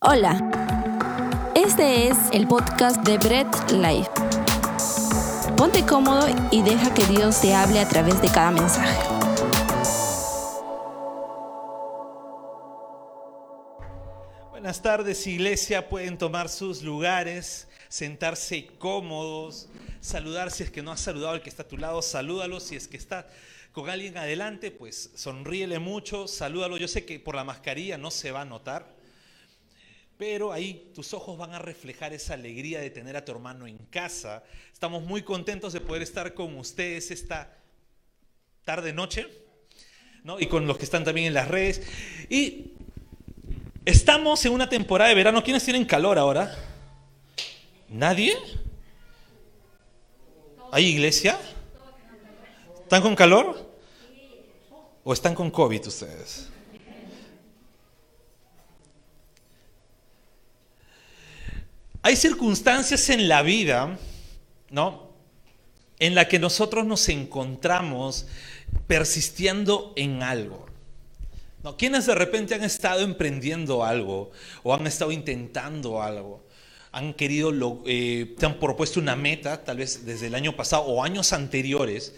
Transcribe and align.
Hola, 0.00 0.38
este 1.56 2.06
es 2.06 2.16
el 2.32 2.46
podcast 2.46 3.04
de 3.04 3.18
Bread 3.18 3.48
Life. 3.72 4.08
Ponte 5.56 5.84
cómodo 5.84 6.28
y 6.52 6.62
deja 6.62 6.94
que 6.94 7.04
Dios 7.06 7.40
te 7.40 7.52
hable 7.52 7.80
a 7.80 7.88
través 7.88 8.22
de 8.22 8.28
cada 8.28 8.52
mensaje. 8.52 8.96
Buenas 14.50 14.80
tardes, 14.80 15.26
iglesia. 15.26 15.88
Pueden 15.88 16.16
tomar 16.16 16.48
sus 16.48 16.84
lugares, 16.84 17.66
sentarse 17.88 18.68
cómodos, 18.78 19.68
saludar 20.00 20.52
si 20.52 20.62
es 20.62 20.70
que 20.70 20.80
no 20.80 20.92
has 20.92 21.00
saludado 21.00 21.32
al 21.32 21.42
que 21.42 21.50
está 21.50 21.64
a 21.64 21.68
tu 21.68 21.76
lado, 21.76 22.02
salúdalo. 22.02 22.60
Si 22.60 22.76
es 22.76 22.86
que 22.86 22.96
está 22.96 23.26
con 23.72 23.90
alguien 23.90 24.16
adelante, 24.16 24.70
pues 24.70 25.10
sonríele 25.16 25.80
mucho, 25.80 26.28
salúdalo. 26.28 26.76
Yo 26.76 26.86
sé 26.86 27.04
que 27.04 27.18
por 27.18 27.34
la 27.34 27.42
mascarilla 27.42 27.98
no 27.98 28.12
se 28.12 28.30
va 28.30 28.42
a 28.42 28.44
notar, 28.44 28.96
pero 30.18 30.52
ahí 30.52 30.90
tus 30.94 31.14
ojos 31.14 31.38
van 31.38 31.54
a 31.54 31.60
reflejar 31.60 32.12
esa 32.12 32.34
alegría 32.34 32.80
de 32.80 32.90
tener 32.90 33.16
a 33.16 33.24
tu 33.24 33.30
hermano 33.30 33.68
en 33.68 33.78
casa. 33.78 34.42
Estamos 34.72 35.04
muy 35.04 35.22
contentos 35.22 35.72
de 35.72 35.80
poder 35.80 36.02
estar 36.02 36.34
con 36.34 36.58
ustedes 36.58 37.12
esta 37.12 37.56
tarde 38.64 38.92
noche, 38.92 39.28
¿no? 40.24 40.40
Y 40.40 40.46
con 40.46 40.66
los 40.66 40.76
que 40.76 40.84
están 40.84 41.04
también 41.04 41.28
en 41.28 41.34
las 41.34 41.46
redes. 41.46 41.82
Y 42.28 42.72
estamos 43.84 44.44
en 44.44 44.52
una 44.52 44.68
temporada 44.68 45.08
de 45.08 45.14
verano. 45.14 45.44
¿Quiénes 45.44 45.64
tienen 45.64 45.84
calor 45.84 46.18
ahora? 46.18 46.52
¿Nadie? 47.88 48.36
¿Hay 50.72 50.86
iglesia? 50.86 51.38
¿Están 52.82 53.02
con 53.02 53.14
calor? 53.14 53.70
¿O 55.04 55.12
están 55.12 55.36
con 55.36 55.48
COVID 55.48 55.86
ustedes? 55.86 56.50
Hay 62.08 62.16
circunstancias 62.16 63.10
en 63.10 63.28
la 63.28 63.42
vida, 63.42 63.98
¿no? 64.70 65.10
En 65.98 66.14
la 66.14 66.26
que 66.26 66.38
nosotros 66.38 66.86
nos 66.86 67.06
encontramos 67.10 68.24
persistiendo 68.86 69.92
en 69.94 70.22
algo. 70.22 70.64
¿No? 71.62 71.76
¿Quiénes 71.76 72.06
de 72.06 72.14
repente 72.14 72.54
han 72.54 72.64
estado 72.64 73.02
emprendiendo 73.02 73.84
algo 73.84 74.30
o 74.62 74.72
han 74.72 74.86
estado 74.86 75.12
intentando 75.12 76.00
algo? 76.02 76.46
Han 76.92 77.12
querido, 77.12 77.52
eh, 77.84 78.34
han 78.40 78.58
propuesto 78.58 79.00
una 79.00 79.14
meta, 79.14 79.62
tal 79.62 79.76
vez 79.76 80.06
desde 80.06 80.28
el 80.28 80.34
año 80.34 80.56
pasado 80.56 80.84
o 80.84 81.04
años 81.04 81.34
anteriores, 81.34 82.14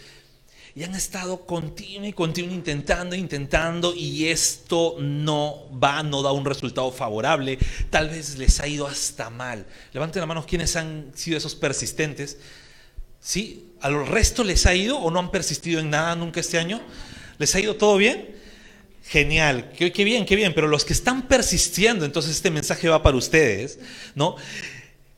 y 0.73 0.83
han 0.83 0.95
estado 0.95 1.45
continuo 1.45 2.07
y 2.07 2.13
continuo 2.13 2.53
intentando, 2.53 3.15
intentando 3.15 3.93
y 3.93 4.27
esto 4.27 4.95
no 4.99 5.69
va, 5.77 6.01
no 6.01 6.21
da 6.21 6.31
un 6.31 6.45
resultado 6.45 6.91
favorable. 6.91 7.57
Tal 7.89 8.09
vez 8.09 8.37
les 8.37 8.59
ha 8.61 8.67
ido 8.67 8.87
hasta 8.87 9.29
mal. 9.29 9.65
Levanten 9.91 10.21
la 10.21 10.27
mano 10.27 10.45
quienes 10.45 10.75
han 10.77 11.11
sido 11.13 11.37
esos 11.37 11.55
persistentes. 11.55 12.37
¿Sí? 13.19 13.73
¿Al 13.81 14.07
resto 14.07 14.43
les 14.43 14.65
ha 14.65 14.73
ido 14.73 14.97
o 14.97 15.11
no 15.11 15.19
han 15.19 15.31
persistido 15.31 15.81
en 15.81 15.89
nada 15.89 16.15
nunca 16.15 16.39
este 16.39 16.57
año? 16.57 16.81
¿Les 17.37 17.53
ha 17.53 17.59
ido 17.59 17.75
todo 17.75 17.97
bien? 17.97 18.35
Genial, 19.03 19.71
qué, 19.77 19.91
qué 19.91 20.05
bien, 20.05 20.25
qué 20.25 20.37
bien. 20.37 20.53
Pero 20.55 20.67
los 20.67 20.85
que 20.85 20.93
están 20.93 21.27
persistiendo, 21.27 22.05
entonces 22.05 22.31
este 22.31 22.49
mensaje 22.49 22.87
va 22.87 23.03
para 23.03 23.17
ustedes, 23.17 23.79
¿no? 24.15 24.37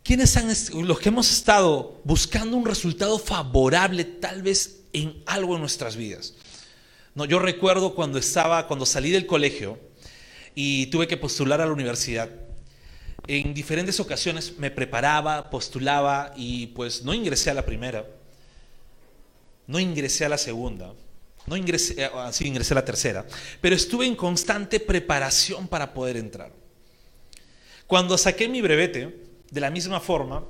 ¿Quiénes 0.03 0.35
han, 0.35 0.51
los 0.85 0.99
que 0.99 1.09
hemos 1.09 1.31
estado 1.31 2.01
buscando 2.03 2.57
un 2.57 2.65
resultado 2.65 3.19
favorable, 3.19 4.03
tal 4.03 4.41
vez 4.41 4.82
en 4.93 5.21
algo 5.25 5.55
en 5.55 5.61
nuestras 5.61 5.95
vidas. 5.95 6.35
No, 7.15 7.25
yo 7.25 7.39
recuerdo 7.39 7.93
cuando 7.93 8.17
estaba, 8.17 8.67
cuando 8.67 8.85
salí 8.85 9.11
del 9.11 9.25
colegio 9.25 9.77
y 10.55 10.87
tuve 10.87 11.07
que 11.07 11.17
postular 11.17 11.61
a 11.61 11.65
la 11.65 11.71
universidad. 11.71 12.29
En 13.27 13.53
diferentes 13.53 13.99
ocasiones 13.99 14.57
me 14.57 14.71
preparaba, 14.71 15.49
postulaba 15.49 16.33
y 16.35 16.67
pues 16.67 17.03
no 17.03 17.13
ingresé 17.13 17.49
a 17.49 17.53
la 17.53 17.65
primera, 17.65 18.05
no 19.67 19.79
ingresé 19.79 20.25
a 20.25 20.29
la 20.29 20.37
segunda, 20.37 20.93
no 21.45 21.55
ingresé, 21.55 22.03
eh, 22.03 22.09
ingresé 22.41 22.73
a 22.73 22.75
la 22.75 22.85
tercera, 22.85 23.25
pero 23.61 23.75
estuve 23.75 24.05
en 24.05 24.15
constante 24.15 24.79
preparación 24.79 25.67
para 25.67 25.93
poder 25.93 26.17
entrar. 26.17 26.51
Cuando 27.87 28.17
saqué 28.17 28.49
mi 28.49 28.61
brevete, 28.61 29.23
de 29.51 29.61
la 29.61 29.69
misma 29.69 29.99
forma, 29.99 30.43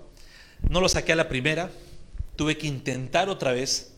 no 0.69 0.79
lo 0.79 0.87
saqué 0.87 1.11
a 1.11 1.17
la 1.17 1.27
primera, 1.27 1.69
tuve 2.35 2.57
que 2.57 2.67
intentar 2.67 3.29
otra 3.29 3.51
vez 3.51 3.92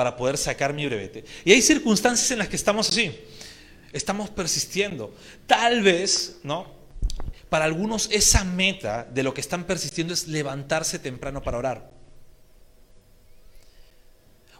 para 0.00 0.16
poder 0.16 0.38
sacar 0.38 0.72
mi 0.72 0.86
brevete. 0.86 1.26
Y 1.44 1.52
hay 1.52 1.60
circunstancias 1.60 2.30
en 2.30 2.38
las 2.38 2.48
que 2.48 2.56
estamos 2.56 2.88
así, 2.88 3.20
estamos 3.92 4.30
persistiendo. 4.30 5.14
Tal 5.46 5.82
vez, 5.82 6.38
¿no? 6.42 6.72
Para 7.50 7.66
algunos 7.66 8.08
esa 8.10 8.42
meta 8.44 9.04
de 9.04 9.22
lo 9.22 9.34
que 9.34 9.42
están 9.42 9.64
persistiendo 9.64 10.14
es 10.14 10.26
levantarse 10.26 10.98
temprano 10.98 11.42
para 11.42 11.58
orar. 11.58 11.90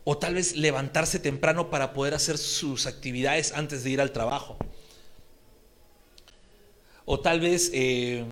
O 0.04 0.18
tal 0.18 0.34
vez 0.34 0.56
levantarse 0.56 1.18
temprano 1.18 1.70
para 1.70 1.94
poder 1.94 2.12
hacer 2.12 2.36
sus 2.36 2.84
actividades 2.84 3.54
antes 3.54 3.82
de 3.82 3.88
ir 3.92 4.02
al 4.02 4.12
trabajo. 4.12 4.58
O 7.06 7.18
tal 7.18 7.40
vez, 7.40 7.70
eh, 7.72 8.26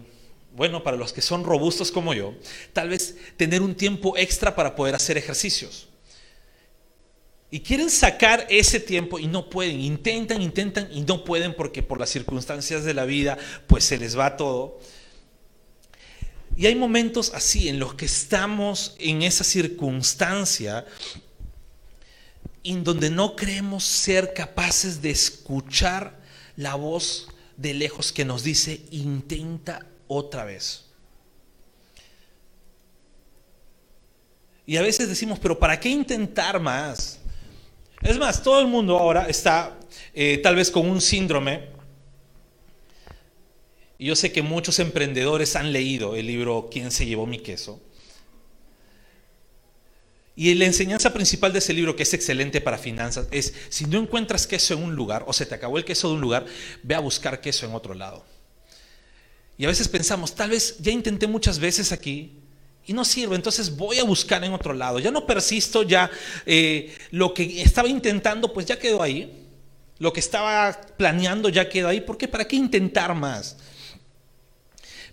bueno, 0.54 0.82
para 0.82 0.98
los 0.98 1.14
que 1.14 1.22
son 1.22 1.42
robustos 1.44 1.90
como 1.90 2.12
yo, 2.12 2.34
tal 2.74 2.90
vez 2.90 3.16
tener 3.38 3.62
un 3.62 3.74
tiempo 3.74 4.14
extra 4.18 4.54
para 4.54 4.76
poder 4.76 4.94
hacer 4.94 5.16
ejercicios. 5.16 5.87
Y 7.50 7.60
quieren 7.60 7.88
sacar 7.88 8.46
ese 8.50 8.78
tiempo 8.78 9.18
y 9.18 9.26
no 9.26 9.48
pueden. 9.48 9.80
Intentan, 9.80 10.42
intentan 10.42 10.88
y 10.92 11.00
no 11.00 11.24
pueden 11.24 11.54
porque 11.54 11.82
por 11.82 11.98
las 11.98 12.10
circunstancias 12.10 12.84
de 12.84 12.94
la 12.94 13.04
vida 13.04 13.38
pues 13.66 13.84
se 13.84 13.96
les 13.96 14.18
va 14.18 14.36
todo. 14.36 14.80
Y 16.56 16.66
hay 16.66 16.74
momentos 16.74 17.32
así 17.34 17.68
en 17.68 17.78
los 17.78 17.94
que 17.94 18.04
estamos 18.04 18.96
en 18.98 19.22
esa 19.22 19.44
circunstancia 19.44 20.84
en 22.64 22.84
donde 22.84 23.08
no 23.08 23.36
creemos 23.36 23.84
ser 23.84 24.34
capaces 24.34 25.00
de 25.00 25.10
escuchar 25.10 26.20
la 26.56 26.74
voz 26.74 27.28
de 27.56 27.72
lejos 27.72 28.12
que 28.12 28.24
nos 28.24 28.42
dice 28.42 28.82
intenta 28.90 29.86
otra 30.06 30.44
vez. 30.44 30.84
Y 34.66 34.76
a 34.76 34.82
veces 34.82 35.08
decimos, 35.08 35.38
pero 35.38 35.58
¿para 35.58 35.80
qué 35.80 35.88
intentar 35.88 36.60
más? 36.60 37.20
Es 38.02 38.18
más, 38.18 38.42
todo 38.42 38.60
el 38.60 38.66
mundo 38.66 38.98
ahora 38.98 39.28
está 39.28 39.78
eh, 40.14 40.38
tal 40.38 40.56
vez 40.56 40.70
con 40.70 40.88
un 40.88 41.00
síndrome. 41.00 41.68
Y 43.98 44.06
yo 44.06 44.16
sé 44.16 44.30
que 44.30 44.42
muchos 44.42 44.78
emprendedores 44.78 45.56
han 45.56 45.72
leído 45.72 46.14
el 46.14 46.26
libro 46.26 46.68
¿Quién 46.70 46.90
se 46.90 47.06
llevó 47.06 47.26
mi 47.26 47.40
queso? 47.40 47.82
Y 50.36 50.54
la 50.54 50.66
enseñanza 50.66 51.12
principal 51.12 51.52
de 51.52 51.58
ese 51.58 51.72
libro, 51.72 51.96
que 51.96 52.04
es 52.04 52.14
excelente 52.14 52.60
para 52.60 52.78
finanzas, 52.78 53.26
es 53.32 53.54
si 53.70 53.86
no 53.86 53.98
encuentras 53.98 54.46
queso 54.46 54.74
en 54.74 54.84
un 54.84 54.94
lugar 54.94 55.24
o 55.26 55.32
se 55.32 55.46
te 55.46 55.56
acabó 55.56 55.78
el 55.78 55.84
queso 55.84 56.06
de 56.06 56.14
un 56.14 56.20
lugar, 56.20 56.46
ve 56.84 56.94
a 56.94 57.00
buscar 57.00 57.40
queso 57.40 57.66
en 57.66 57.74
otro 57.74 57.92
lado. 57.92 58.24
Y 59.56 59.64
a 59.64 59.68
veces 59.68 59.88
pensamos, 59.88 60.36
tal 60.36 60.50
vez 60.50 60.76
ya 60.78 60.92
intenté 60.92 61.26
muchas 61.26 61.58
veces 61.58 61.90
aquí, 61.90 62.38
y 62.88 62.94
no 62.94 63.04
sirve, 63.04 63.36
entonces 63.36 63.76
voy 63.76 63.98
a 63.98 64.04
buscar 64.04 64.42
en 64.42 64.54
otro 64.54 64.72
lado. 64.72 64.98
Ya 64.98 65.10
no 65.10 65.26
persisto, 65.26 65.82
ya 65.82 66.10
eh, 66.46 66.96
lo 67.10 67.34
que 67.34 67.60
estaba 67.60 67.86
intentando, 67.86 68.50
pues 68.50 68.64
ya 68.64 68.78
quedó 68.78 69.02
ahí. 69.02 69.46
Lo 69.98 70.10
que 70.10 70.20
estaba 70.20 70.72
planeando 70.96 71.50
ya 71.50 71.68
quedó 71.68 71.88
ahí. 71.88 72.00
¿Por 72.00 72.16
qué? 72.16 72.28
¿Para 72.28 72.48
qué 72.48 72.56
intentar 72.56 73.14
más? 73.14 73.58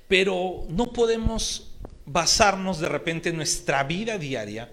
Pero 0.08 0.66
no 0.70 0.94
podemos 0.94 1.74
basarnos 2.06 2.80
de 2.80 2.88
repente 2.88 3.30
en 3.30 3.36
nuestra 3.36 3.84
vida 3.84 4.18
diaria 4.18 4.72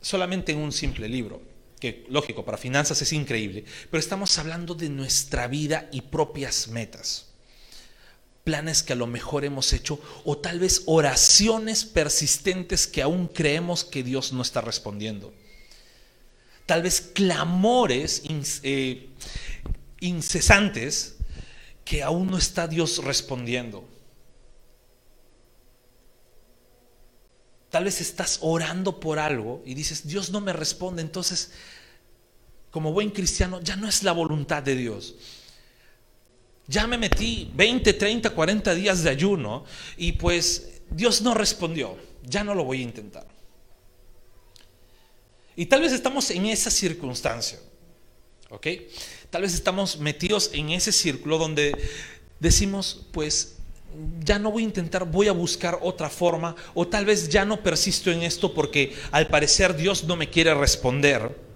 solamente 0.00 0.50
en 0.50 0.58
un 0.58 0.72
simple 0.72 1.08
libro, 1.08 1.40
que 1.78 2.04
lógico, 2.08 2.44
para 2.44 2.58
finanzas 2.58 3.00
es 3.00 3.12
increíble, 3.12 3.64
pero 3.92 4.00
estamos 4.00 4.36
hablando 4.38 4.74
de 4.74 4.88
nuestra 4.88 5.46
vida 5.46 5.88
y 5.92 6.00
propias 6.00 6.66
metas 6.66 7.27
planes 8.48 8.82
que 8.82 8.94
a 8.94 8.96
lo 8.96 9.06
mejor 9.06 9.44
hemos 9.44 9.74
hecho 9.74 10.00
o 10.24 10.38
tal 10.38 10.58
vez 10.58 10.84
oraciones 10.86 11.84
persistentes 11.84 12.86
que 12.86 13.02
aún 13.02 13.28
creemos 13.28 13.84
que 13.84 14.02
Dios 14.02 14.32
no 14.32 14.40
está 14.40 14.62
respondiendo. 14.62 15.34
Tal 16.64 16.80
vez 16.80 17.02
clamores 17.02 18.22
eh, 18.62 19.10
incesantes 20.00 21.16
que 21.84 22.02
aún 22.02 22.30
no 22.30 22.38
está 22.38 22.66
Dios 22.66 23.04
respondiendo. 23.04 23.86
Tal 27.68 27.84
vez 27.84 28.00
estás 28.00 28.38
orando 28.40 28.98
por 28.98 29.18
algo 29.18 29.62
y 29.66 29.74
dices, 29.74 30.08
Dios 30.08 30.30
no 30.30 30.40
me 30.40 30.54
responde, 30.54 31.02
entonces, 31.02 31.50
como 32.70 32.94
buen 32.94 33.10
cristiano, 33.10 33.60
ya 33.60 33.76
no 33.76 33.86
es 33.86 34.02
la 34.04 34.12
voluntad 34.12 34.62
de 34.62 34.74
Dios 34.74 35.16
ya 36.68 36.86
me 36.86 36.98
metí 36.98 37.50
20, 37.54 37.94
30, 37.94 38.30
40 38.30 38.74
días 38.74 39.02
de 39.02 39.10
ayuno 39.10 39.64
y 39.96 40.12
pues 40.12 40.82
Dios 40.90 41.22
no 41.22 41.34
respondió. 41.34 41.96
Ya 42.22 42.44
no 42.44 42.54
lo 42.54 42.64
voy 42.64 42.80
a 42.80 42.82
intentar. 42.82 43.26
Y 45.56 45.66
tal 45.66 45.80
vez 45.80 45.92
estamos 45.92 46.30
en 46.30 46.46
esa 46.46 46.70
circunstancia. 46.70 47.58
¿Ok? 48.50 48.66
Tal 49.30 49.42
vez 49.42 49.54
estamos 49.54 49.98
metidos 49.98 50.50
en 50.52 50.70
ese 50.70 50.92
círculo 50.92 51.38
donde 51.38 51.74
decimos, 52.38 53.06
pues 53.12 53.56
ya 54.20 54.38
no 54.38 54.50
voy 54.50 54.62
a 54.62 54.66
intentar, 54.66 55.04
voy 55.04 55.28
a 55.28 55.32
buscar 55.32 55.78
otra 55.82 56.10
forma, 56.10 56.54
o 56.74 56.86
tal 56.86 57.06
vez 57.06 57.28
ya 57.28 57.44
no 57.44 57.62
persisto 57.62 58.10
en 58.10 58.22
esto 58.22 58.52
porque 58.52 58.94
al 59.10 59.28
parecer 59.28 59.74
Dios 59.74 60.04
no 60.04 60.16
me 60.16 60.28
quiere 60.28 60.54
responder. 60.54 61.47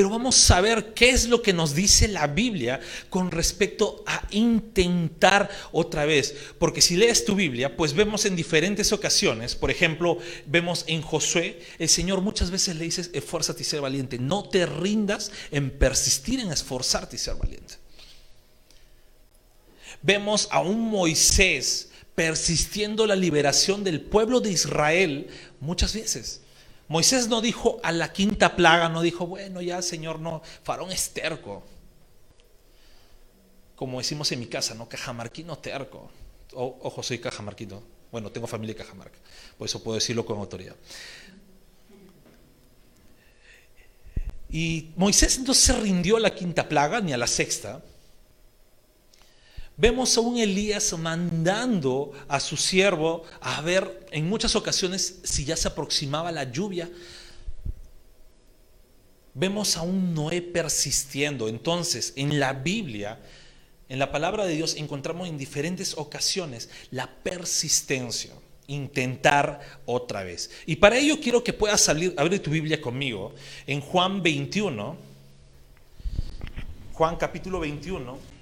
Pero 0.00 0.08
vamos 0.08 0.50
a 0.50 0.62
ver 0.62 0.94
qué 0.94 1.10
es 1.10 1.28
lo 1.28 1.42
que 1.42 1.52
nos 1.52 1.74
dice 1.74 2.08
la 2.08 2.26
Biblia 2.26 2.80
con 3.10 3.30
respecto 3.30 4.02
a 4.06 4.26
intentar 4.30 5.50
otra 5.72 6.06
vez. 6.06 6.34
Porque 6.58 6.80
si 6.80 6.96
lees 6.96 7.26
tu 7.26 7.34
Biblia, 7.34 7.76
pues 7.76 7.92
vemos 7.92 8.24
en 8.24 8.34
diferentes 8.34 8.94
ocasiones, 8.94 9.54
por 9.54 9.70
ejemplo, 9.70 10.16
vemos 10.46 10.84
en 10.86 11.02
Josué, 11.02 11.60
el 11.78 11.90
Señor 11.90 12.22
muchas 12.22 12.50
veces 12.50 12.76
le 12.76 12.86
dice, 12.86 13.10
esfuérzate 13.12 13.60
y 13.60 13.66
ser 13.66 13.82
valiente. 13.82 14.18
No 14.18 14.48
te 14.48 14.64
rindas 14.64 15.32
en 15.50 15.68
persistir 15.68 16.40
en 16.40 16.50
esforzarte 16.50 17.16
y 17.16 17.18
ser 17.18 17.34
valiente. 17.34 17.74
Vemos 20.00 20.48
a 20.50 20.60
un 20.60 20.80
Moisés 20.80 21.90
persistiendo 22.14 23.06
la 23.06 23.16
liberación 23.16 23.84
del 23.84 24.00
pueblo 24.00 24.40
de 24.40 24.50
Israel 24.50 25.28
muchas 25.60 25.92
veces. 25.92 26.40
Moisés 26.90 27.28
no 27.28 27.40
dijo 27.40 27.78
a 27.84 27.92
la 27.92 28.12
quinta 28.12 28.56
plaga, 28.56 28.88
no 28.88 29.00
dijo, 29.00 29.24
bueno, 29.24 29.62
ya 29.62 29.80
Señor, 29.80 30.18
no, 30.18 30.42
farón 30.64 30.90
es 30.90 31.10
terco. 31.10 31.62
Como 33.76 33.98
decimos 33.98 34.32
en 34.32 34.40
mi 34.40 34.46
casa, 34.46 34.74
¿no? 34.74 34.88
Cajamarquino 34.88 35.56
terco. 35.58 36.10
ojo, 36.52 37.00
soy 37.04 37.20
cajamarquino. 37.20 37.80
Bueno, 38.10 38.32
tengo 38.32 38.48
familia 38.48 38.74
Cajamarca, 38.74 39.16
por 39.56 39.68
eso 39.68 39.80
puedo 39.84 39.94
decirlo 39.94 40.26
con 40.26 40.38
autoridad. 40.38 40.74
Y 44.48 44.90
Moisés 44.96 45.38
entonces 45.38 45.62
se 45.62 45.72
rindió 45.74 46.16
a 46.16 46.20
la 46.20 46.34
quinta 46.34 46.68
plaga, 46.68 47.00
ni 47.00 47.12
a 47.12 47.16
la 47.16 47.28
sexta, 47.28 47.84
Vemos 49.80 50.14
a 50.18 50.20
un 50.20 50.36
Elías 50.36 50.92
mandando 50.98 52.12
a 52.28 52.38
su 52.38 52.58
siervo 52.58 53.24
a 53.40 53.62
ver 53.62 54.06
en 54.10 54.28
muchas 54.28 54.54
ocasiones 54.54 55.20
si 55.24 55.46
ya 55.46 55.56
se 55.56 55.68
aproximaba 55.68 56.30
la 56.30 56.44
lluvia. 56.44 56.90
Vemos 59.32 59.78
a 59.78 59.82
un 59.82 60.12
Noé 60.12 60.42
persistiendo. 60.42 61.48
Entonces, 61.48 62.12
en 62.16 62.38
la 62.38 62.52
Biblia, 62.52 63.20
en 63.88 63.98
la 63.98 64.12
palabra 64.12 64.44
de 64.44 64.54
Dios, 64.54 64.74
encontramos 64.76 65.30
en 65.30 65.38
diferentes 65.38 65.96
ocasiones 65.96 66.68
la 66.90 67.08
persistencia, 67.22 68.32
intentar 68.66 69.62
otra 69.86 70.24
vez. 70.24 70.50
Y 70.66 70.76
para 70.76 70.98
ello 70.98 71.18
quiero 71.22 71.42
que 71.42 71.54
puedas 71.54 71.88
abrir, 71.88 72.12
abrir 72.18 72.42
tu 72.42 72.50
Biblia 72.50 72.82
conmigo 72.82 73.32
en 73.66 73.80
Juan 73.80 74.22
21, 74.22 74.98
Juan 76.92 77.16
capítulo 77.16 77.60
21. 77.60 78.39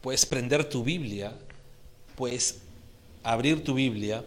Puedes 0.00 0.24
prender 0.26 0.64
tu 0.68 0.82
Biblia, 0.82 1.36
puedes 2.16 2.58
abrir 3.22 3.62
tu 3.62 3.74
Biblia, 3.74 4.24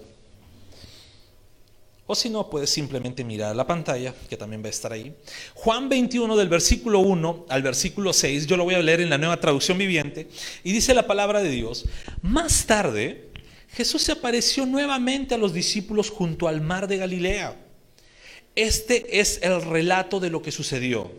o 2.05 2.15
si 2.15 2.29
no, 2.29 2.49
puedes 2.49 2.69
simplemente 2.69 3.23
mirar 3.23 3.55
la 3.55 3.65
pantalla, 3.65 4.13
que 4.29 4.35
también 4.35 4.61
va 4.61 4.67
a 4.67 4.71
estar 4.71 4.91
ahí. 4.91 5.15
Juan 5.53 5.87
21 5.87 6.35
del 6.35 6.49
versículo 6.49 6.99
1 6.99 7.45
al 7.47 7.61
versículo 7.61 8.11
6, 8.11 8.45
yo 8.45 8.57
lo 8.57 8.65
voy 8.65 8.75
a 8.75 8.81
leer 8.81 8.99
en 8.99 9.09
la 9.09 9.17
nueva 9.17 9.39
traducción 9.39 9.77
viviente, 9.77 10.27
y 10.63 10.73
dice 10.73 10.93
la 10.93 11.07
palabra 11.07 11.41
de 11.41 11.49
Dios, 11.49 11.85
más 12.21 12.65
tarde 12.65 13.29
Jesús 13.73 14.03
se 14.03 14.11
apareció 14.11 14.65
nuevamente 14.65 15.33
a 15.33 15.37
los 15.37 15.53
discípulos 15.53 16.09
junto 16.09 16.47
al 16.47 16.61
mar 16.61 16.87
de 16.87 16.97
Galilea. 16.97 17.55
Este 18.55 19.19
es 19.19 19.39
el 19.41 19.63
relato 19.63 20.19
de 20.19 20.29
lo 20.29 20.43
que 20.43 20.51
sucedió. 20.51 21.11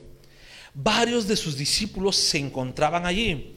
Varios 0.72 1.26
de 1.26 1.36
sus 1.36 1.56
discípulos 1.56 2.14
se 2.14 2.38
encontraban 2.38 3.06
allí. 3.06 3.53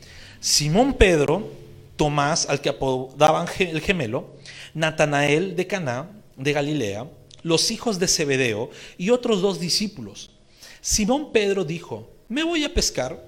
Simón 0.48 0.94
Pedro, 0.94 1.52
Tomás, 1.98 2.46
al 2.48 2.62
que 2.62 2.70
apodaban 2.70 3.48
el 3.60 3.82
gemelo, 3.82 4.38
Natanael 4.74 5.58
de 5.58 5.68
Caná, 5.68 6.10
de 6.38 6.54
Galilea, 6.54 7.06
los 7.44 7.70
hijos 7.70 8.00
de 8.00 8.08
Zebedeo 8.08 8.72
y 8.98 9.10
otros 9.10 9.42
dos 9.42 9.60
discípulos. 9.60 10.30
Simón 10.80 11.34
Pedro 11.34 11.66
dijo, 11.66 12.10
me 12.30 12.44
voy 12.44 12.64
a 12.64 12.74
pescar. 12.74 13.22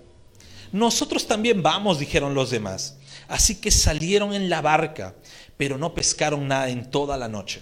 Nosotros 0.71 1.27
también 1.27 1.62
vamos, 1.62 2.00
dijeron 2.00 2.33
los 2.33 2.51
demás. 2.51 2.95
Así 3.27 3.56
que 3.56 3.69
salieron 3.69 4.33
en 4.33 4.50
la 4.50 4.62
barca, 4.62 5.13
pero 5.57 5.77
no 5.77 5.94
pescaron 5.94 6.48
nada 6.48 6.69
en 6.69 6.89
toda 6.89 7.18
la 7.18 7.27
noche. 7.27 7.62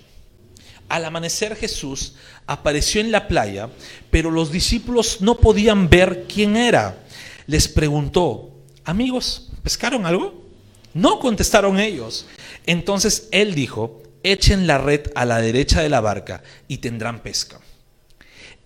Al 0.87 1.03
amanecer 1.03 1.55
Jesús 1.55 2.13
apareció 2.45 3.01
en 3.01 3.11
la 3.11 3.27
playa, 3.27 3.71
pero 4.11 4.29
los 4.29 4.51
discípulos 4.51 5.19
no 5.21 5.39
podían 5.39 5.89
ver 5.89 6.27
quién 6.31 6.55
era. 6.55 7.03
Les 7.47 7.67
preguntó, 7.67 8.53
amigos, 8.87 9.51
¿pescaron 9.63 10.05
algo? 10.05 10.45
No 10.93 11.19
contestaron 11.19 11.79
ellos. 11.79 12.25
Entonces 12.65 13.27
él 13.31 13.53
dijo, 13.53 14.01
echen 14.23 14.65
la 14.65 14.77
red 14.77 15.11
a 15.15 15.25
la 15.25 15.39
derecha 15.39 15.81
de 15.81 15.89
la 15.89 16.01
barca 16.01 16.41
y 16.67 16.77
tendrán 16.77 17.19
pesca. 17.19 17.59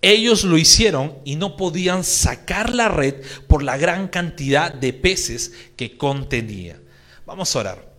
Ellos 0.00 0.44
lo 0.44 0.58
hicieron 0.58 1.18
y 1.24 1.36
no 1.36 1.56
podían 1.56 2.02
sacar 2.04 2.74
la 2.74 2.88
red 2.88 3.22
por 3.46 3.62
la 3.62 3.76
gran 3.76 4.08
cantidad 4.08 4.72
de 4.72 4.92
peces 4.92 5.52
que 5.76 5.96
contenía. 5.96 6.80
Vamos 7.26 7.54
a 7.54 7.60
orar. 7.60 7.92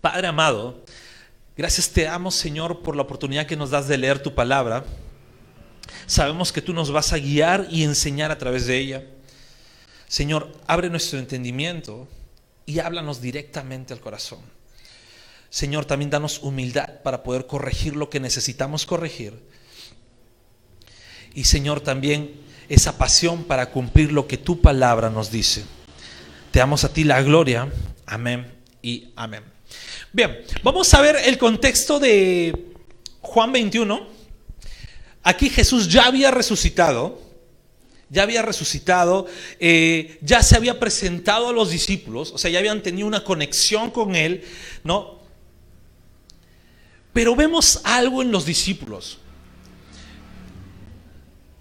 Padre 0.00 0.26
amado, 0.26 0.84
gracias 1.56 1.88
te 1.88 2.06
amo 2.06 2.30
Señor 2.30 2.82
por 2.82 2.96
la 2.96 3.02
oportunidad 3.02 3.46
que 3.46 3.56
nos 3.56 3.70
das 3.70 3.88
de 3.88 3.96
leer 3.96 4.22
tu 4.22 4.34
palabra. 4.34 4.84
Sabemos 6.06 6.52
que 6.52 6.62
tú 6.62 6.74
nos 6.74 6.90
vas 6.90 7.12
a 7.12 7.18
guiar 7.18 7.66
y 7.70 7.82
enseñar 7.82 8.30
a 8.30 8.38
través 8.38 8.66
de 8.66 8.78
ella. 8.78 9.04
Señor, 10.08 10.52
abre 10.66 10.88
nuestro 10.88 11.18
entendimiento 11.18 12.08
y 12.64 12.78
háblanos 12.78 13.20
directamente 13.20 13.92
al 13.92 14.00
corazón. 14.00 14.40
Señor, 15.50 15.84
también 15.84 16.10
danos 16.10 16.40
humildad 16.42 17.02
para 17.02 17.22
poder 17.22 17.46
corregir 17.46 17.96
lo 17.96 18.10
que 18.10 18.20
necesitamos 18.20 18.86
corregir. 18.86 19.34
Y 21.34 21.44
Señor, 21.44 21.80
también 21.80 22.40
esa 22.68 22.98
pasión 22.98 23.44
para 23.44 23.70
cumplir 23.70 24.12
lo 24.12 24.26
que 24.26 24.38
tu 24.38 24.60
palabra 24.60 25.10
nos 25.10 25.30
dice. 25.30 25.64
Te 26.50 26.58
damos 26.58 26.84
a 26.84 26.92
ti 26.92 27.04
la 27.04 27.22
gloria. 27.22 27.70
Amén 28.06 28.52
y 28.82 29.12
amén. 29.16 29.44
Bien, 30.12 30.38
vamos 30.62 30.92
a 30.94 31.00
ver 31.00 31.16
el 31.24 31.38
contexto 31.38 31.98
de 31.98 32.72
Juan 33.20 33.52
21. 33.52 34.06
Aquí 35.22 35.50
Jesús 35.50 35.88
ya 35.88 36.06
había 36.06 36.30
resucitado 36.30 37.20
ya 38.08 38.22
había 38.22 38.42
resucitado, 38.42 39.26
eh, 39.58 40.18
ya 40.22 40.42
se 40.42 40.56
había 40.56 40.78
presentado 40.78 41.48
a 41.48 41.52
los 41.52 41.70
discípulos, 41.70 42.32
o 42.32 42.38
sea, 42.38 42.50
ya 42.50 42.58
habían 42.58 42.82
tenido 42.82 43.06
una 43.06 43.24
conexión 43.24 43.90
con 43.90 44.14
él, 44.14 44.44
¿no? 44.84 45.16
Pero 47.12 47.34
vemos 47.34 47.80
algo 47.84 48.22
en 48.22 48.30
los 48.30 48.44
discípulos. 48.44 49.18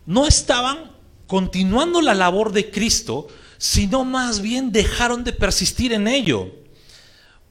No 0.06 0.28
estaban 0.28 0.92
continuando 1.28 2.02
la 2.02 2.14
labor 2.14 2.52
de 2.52 2.70
Cristo, 2.70 3.28
sino 3.58 4.04
más 4.04 4.42
bien 4.42 4.72
dejaron 4.72 5.24
de 5.24 5.34
persistir 5.34 5.94
en 5.94 6.08
ello, 6.08 6.52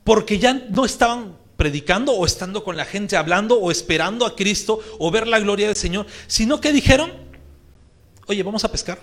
porque 0.05 0.39
ya 0.39 0.53
no 0.53 0.85
estaban 0.85 1.37
predicando 1.57 2.13
o 2.13 2.27
estando 2.27 2.63
con 2.63 2.77
la 2.77 2.85
gente 2.85 3.17
hablando 3.17 3.59
o 3.59 3.71
esperando 3.71 4.27
a 4.27 4.37
Cristo 4.37 4.81
o 4.99 5.11
ver 5.11 5.27
la 5.27 5.41
gloria 5.41 5.67
del 5.67 5.77
Señor, 5.77 6.07
sino 6.27 6.61
que 6.61 6.73
dijeron, 6.73 7.24
oye, 8.27 8.43
vamos 8.43 8.65
a 8.65 8.71
pescar. 8.71 8.99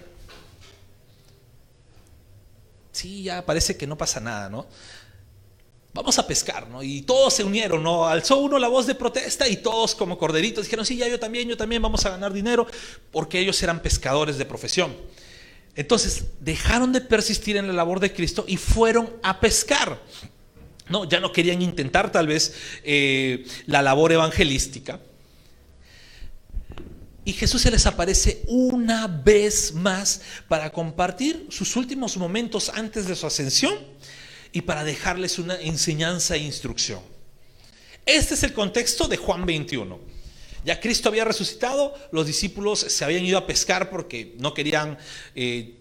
Sí, 2.92 3.24
ya 3.24 3.46
parece 3.46 3.78
que 3.78 3.88
no 3.88 3.98
pasa 3.98 4.20
nada, 4.20 4.50
¿no? 4.50 4.68
Vamos 5.94 6.18
a 6.20 6.28
pescar, 6.28 6.70
¿no? 6.70 6.84
Y 6.84 7.02
todos 7.02 7.34
se 7.34 7.44
unieron, 7.44 7.84
¿no? 7.84 8.08
Alzó 8.08 8.38
uno 8.38 8.58
la 8.58 8.70
voz 8.70 8.88
de 8.88 8.96
protesta 8.96 9.48
y 9.48 9.58
todos 9.58 9.94
como 9.96 10.18
corderitos 10.18 10.66
dijeron, 10.66 10.86
sí, 10.86 10.98
ya 10.98 11.08
yo 11.08 11.20
también, 11.20 11.50
yo 11.50 11.58
también 11.58 11.82
vamos 11.82 12.06
a 12.06 12.12
ganar 12.12 12.32
dinero, 12.32 12.66
porque 13.12 13.40
ellos 13.40 13.62
eran 13.62 13.82
pescadores 13.82 14.38
de 14.38 14.46
profesión. 14.46 14.96
Entonces, 15.76 16.26
dejaron 16.40 16.94
de 16.94 17.02
persistir 17.02 17.58
en 17.58 17.68
la 17.68 17.74
labor 17.74 18.00
de 18.00 18.14
Cristo 18.14 18.46
y 18.48 18.58
fueron 18.58 19.10
a 19.24 19.40
pescar. 19.40 20.02
No, 20.90 21.06
ya 21.06 21.20
no 21.20 21.32
querían 21.32 21.62
intentar 21.62 22.12
tal 22.12 22.28
vez 22.28 22.54
eh, 22.84 23.46
la 23.66 23.82
labor 23.82 24.12
evangelística, 24.12 25.00
y 27.24 27.34
Jesús 27.34 27.62
se 27.62 27.72
les 27.72 27.86
aparece 27.86 28.42
una 28.48 29.08
vez 29.08 29.74
más 29.74 30.22
para 30.48 30.72
compartir 30.72 31.48
sus 31.50 31.76
últimos 31.76 32.18
momentos 32.18 32.70
antes 32.74 33.08
de 33.08 33.16
su 33.16 33.28
ascensión 33.28 33.76
y 34.52 34.62
para 34.62 34.84
dejarles 34.84 35.38
una 35.38 35.60
enseñanza 35.60 36.36
e 36.36 36.40
instrucción. 36.40 37.00
Este 38.06 38.34
es 38.34 38.44
el 38.44 38.54
contexto 38.54 39.08
de 39.08 39.18
Juan 39.18 39.46
21. 39.46 40.00
Ya 40.66 40.80
Cristo 40.80 41.10
había 41.10 41.24
resucitado, 41.24 41.94
los 42.12 42.26
discípulos 42.26 42.80
se 42.80 43.06
habían 43.06 43.24
ido 43.24 43.38
a 43.38 43.46
pescar 43.46 43.90
porque 43.90 44.36
no 44.40 44.54
querían, 44.54 44.98
eh, 45.36 45.76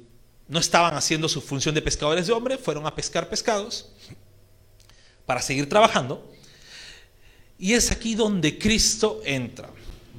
no 0.48 0.58
estaban 0.58 0.94
haciendo 0.94 1.28
su 1.28 1.40
función 1.40 1.74
de 1.74 1.82
pescadores 1.82 2.26
de 2.26 2.32
hombre, 2.34 2.58
fueron 2.58 2.86
a 2.86 2.94
pescar 2.94 3.28
pescados 3.28 3.90
para 5.24 5.40
seguir 5.40 5.68
trabajando. 5.68 6.30
Y 7.58 7.74
es 7.74 7.90
aquí 7.90 8.14
donde 8.14 8.58
Cristo 8.58 9.20
entra, 9.24 9.70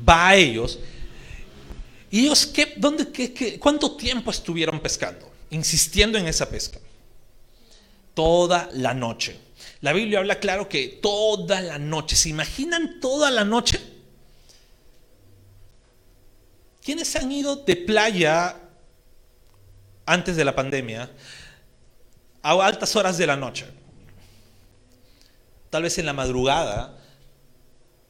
va 0.08 0.30
a 0.30 0.36
ellos 0.36 0.80
¿Y 2.12 2.25
ellos 2.25 2.46
qué, 2.46 2.74
dónde, 2.75 3.10
qué, 3.10 3.58
cuánto 3.58 3.96
tiempo 3.96 4.32
estuvieron 4.32 4.82
pescando? 4.82 5.32
Insistiendo 5.50 6.18
en 6.18 6.27
esa 6.27 6.50
pesca. 6.50 6.77
Toda 8.13 8.70
la 8.74 8.94
noche. 8.94 9.39
La 9.80 9.94
Biblia 9.94 10.20
habla 10.20 10.39
claro 10.39 10.68
que 10.68 11.00
toda 11.01 11.62
la 11.62 11.80
noche. 11.80 12.18
¿Se 12.18 12.27
imaginan 12.27 13.00
toda 13.00 13.32
la 13.32 13.46
noche? 13.46 13.80
¿Quiénes 16.84 17.15
han 17.15 17.32
ido 17.32 17.56
de 17.56 17.77
playa 17.77 18.58
antes 20.06 20.36
de 20.36 20.44
la 20.44 20.53
pandemia 20.53 21.10
a 22.41 22.51
altas 22.65 22.94
horas 22.98 23.18
de 23.18 23.27
la 23.27 23.38
noche? 23.38 23.68
Tal 25.70 25.84
vez 25.84 25.98
en 25.98 26.06
la 26.06 26.13
madrugada, 26.13 26.98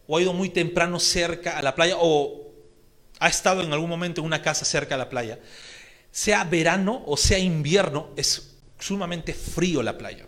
o 0.07 0.17
ha 0.17 0.21
ido 0.21 0.33
muy 0.33 0.49
temprano 0.49 0.99
cerca 0.99 1.59
a 1.59 1.61
la 1.61 1.75
playa, 1.75 1.97
o 1.99 2.40
ha 3.21 3.27
estado 3.27 3.61
en 3.61 3.71
algún 3.71 3.89
momento 3.89 4.19
en 4.19 4.25
una 4.25 4.41
casa 4.41 4.65
cerca 4.65 4.95
a 4.95 4.97
la 4.97 5.07
playa. 5.07 5.39
Sea 6.11 6.43
verano 6.43 7.03
o 7.05 7.15
sea 7.15 7.37
invierno, 7.37 8.09
es 8.17 8.55
sumamente 8.79 9.35
frío 9.35 9.83
la 9.83 9.95
playa. 9.95 10.25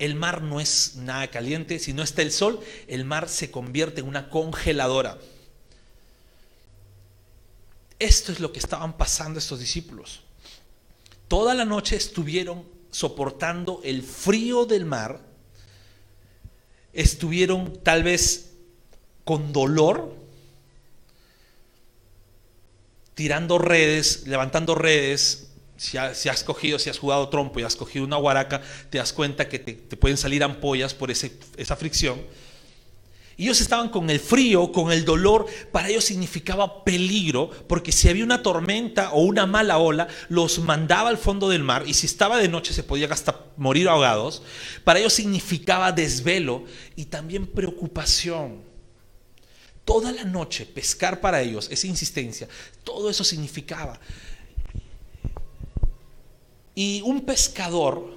El 0.00 0.16
mar 0.16 0.42
no 0.42 0.60
es 0.60 0.96
nada 0.96 1.28
caliente, 1.28 1.78
si 1.78 1.92
no 1.92 2.02
está 2.02 2.22
el 2.22 2.32
sol, 2.32 2.60
el 2.88 3.04
mar 3.04 3.28
se 3.28 3.52
convierte 3.52 4.00
en 4.00 4.08
una 4.08 4.28
congeladora. 4.28 5.18
Esto 8.00 8.32
es 8.32 8.40
lo 8.40 8.52
que 8.52 8.58
estaban 8.58 8.96
pasando 8.96 9.38
estos 9.38 9.60
discípulos. 9.60 10.24
Toda 11.28 11.54
la 11.54 11.64
noche 11.64 11.94
estuvieron 11.94 12.64
soportando 12.90 13.80
el 13.84 14.02
frío 14.02 14.66
del 14.66 14.84
mar, 14.84 15.20
estuvieron 16.92 17.78
tal 17.84 18.02
vez 18.02 18.50
con 19.22 19.52
dolor, 19.52 20.25
tirando 23.16 23.58
redes, 23.58 24.22
levantando 24.28 24.76
redes. 24.76 25.42
Si, 25.76 25.98
has 25.98 26.44
cogido, 26.44 26.78
si 26.78 26.88
has 26.88 26.98
jugado 26.98 27.28
trompo 27.28 27.60
y 27.60 27.64
has 27.64 27.76
cogido 27.76 28.04
una 28.04 28.16
guaraca, 28.16 28.62
te 28.88 28.96
das 28.96 29.12
cuenta 29.12 29.48
que 29.48 29.58
te, 29.58 29.96
pueden 29.96 30.16
salir 30.16 30.42
ampollas 30.42 30.94
por 30.94 31.10
esa 31.10 31.76
fricción 31.76 32.18
ellos 33.38 33.60
estaban 33.60 33.90
con 33.90 34.08
el 34.08 34.18
frío, 34.18 34.72
con 34.72 34.90
el 34.90 35.04
dolor, 35.04 35.46
para 35.70 35.88
ellos 35.90 36.04
significaba 36.04 36.84
peligro, 36.84 37.50
porque 37.68 37.92
si 37.92 38.08
había 38.08 38.24
una 38.24 38.42
tormenta 38.42 39.12
o 39.12 39.20
una 39.20 39.44
mala 39.44 39.76
ola, 39.76 40.08
los 40.30 40.58
mandaba 40.60 41.10
al 41.10 41.18
fondo 41.18 41.50
del 41.50 41.62
mar, 41.62 41.84
y 41.86 41.92
si 41.92 42.06
estaba 42.06 42.38
de 42.38 42.48
noche 42.48 42.72
se 42.72 42.82
podían 42.82 43.12
hasta 43.12 43.44
morir 43.58 43.88
ahogados. 43.88 44.42
Para 44.84 45.00
ellos 45.00 45.12
significaba 45.12 45.92
desvelo 45.92 46.64
y 46.94 47.06
también 47.06 47.46
preocupación. 47.46 48.64
Toda 49.86 50.12
la 50.12 50.24
noche 50.24 50.66
pescar 50.66 51.22
para 51.22 51.40
ellos, 51.40 51.68
esa 51.70 51.86
insistencia, 51.86 52.46
todo 52.84 53.08
eso 53.08 53.24
significaba. 53.24 53.98
Y 56.74 57.00
un 57.00 57.24
pescador, 57.24 58.14